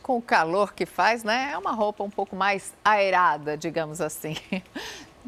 [0.00, 1.50] Com o calor que faz, né?
[1.52, 4.36] É uma roupa um pouco mais aerada, digamos assim.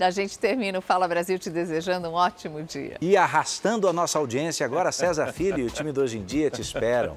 [0.01, 2.96] A gente termina o Fala Brasil te desejando um ótimo dia.
[3.01, 6.51] E arrastando a nossa audiência agora, César Filho e o time do Hoje em Dia
[6.51, 7.16] te esperam.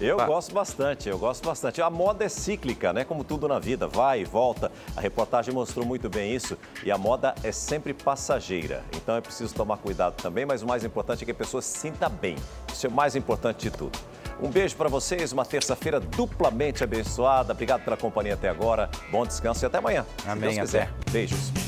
[0.00, 1.82] Eu gosto bastante, eu gosto bastante.
[1.82, 3.04] A moda é cíclica, né?
[3.04, 4.70] Como tudo na vida, vai e volta.
[4.96, 6.56] A reportagem mostrou muito bem isso.
[6.84, 8.84] E a moda é sempre passageira.
[8.94, 11.78] Então é preciso tomar cuidado também, mas o mais importante é que a pessoa se
[11.78, 12.36] sinta bem.
[12.72, 13.98] Isso é o mais importante de tudo.
[14.40, 17.52] Um beijo para vocês, uma terça-feira duplamente abençoada.
[17.52, 18.88] Obrigado pela companhia até agora.
[19.10, 20.06] Bom descanso e até amanhã.
[20.24, 20.50] Amém.
[20.50, 20.90] Se Deus quiser.
[21.10, 21.58] Beijos.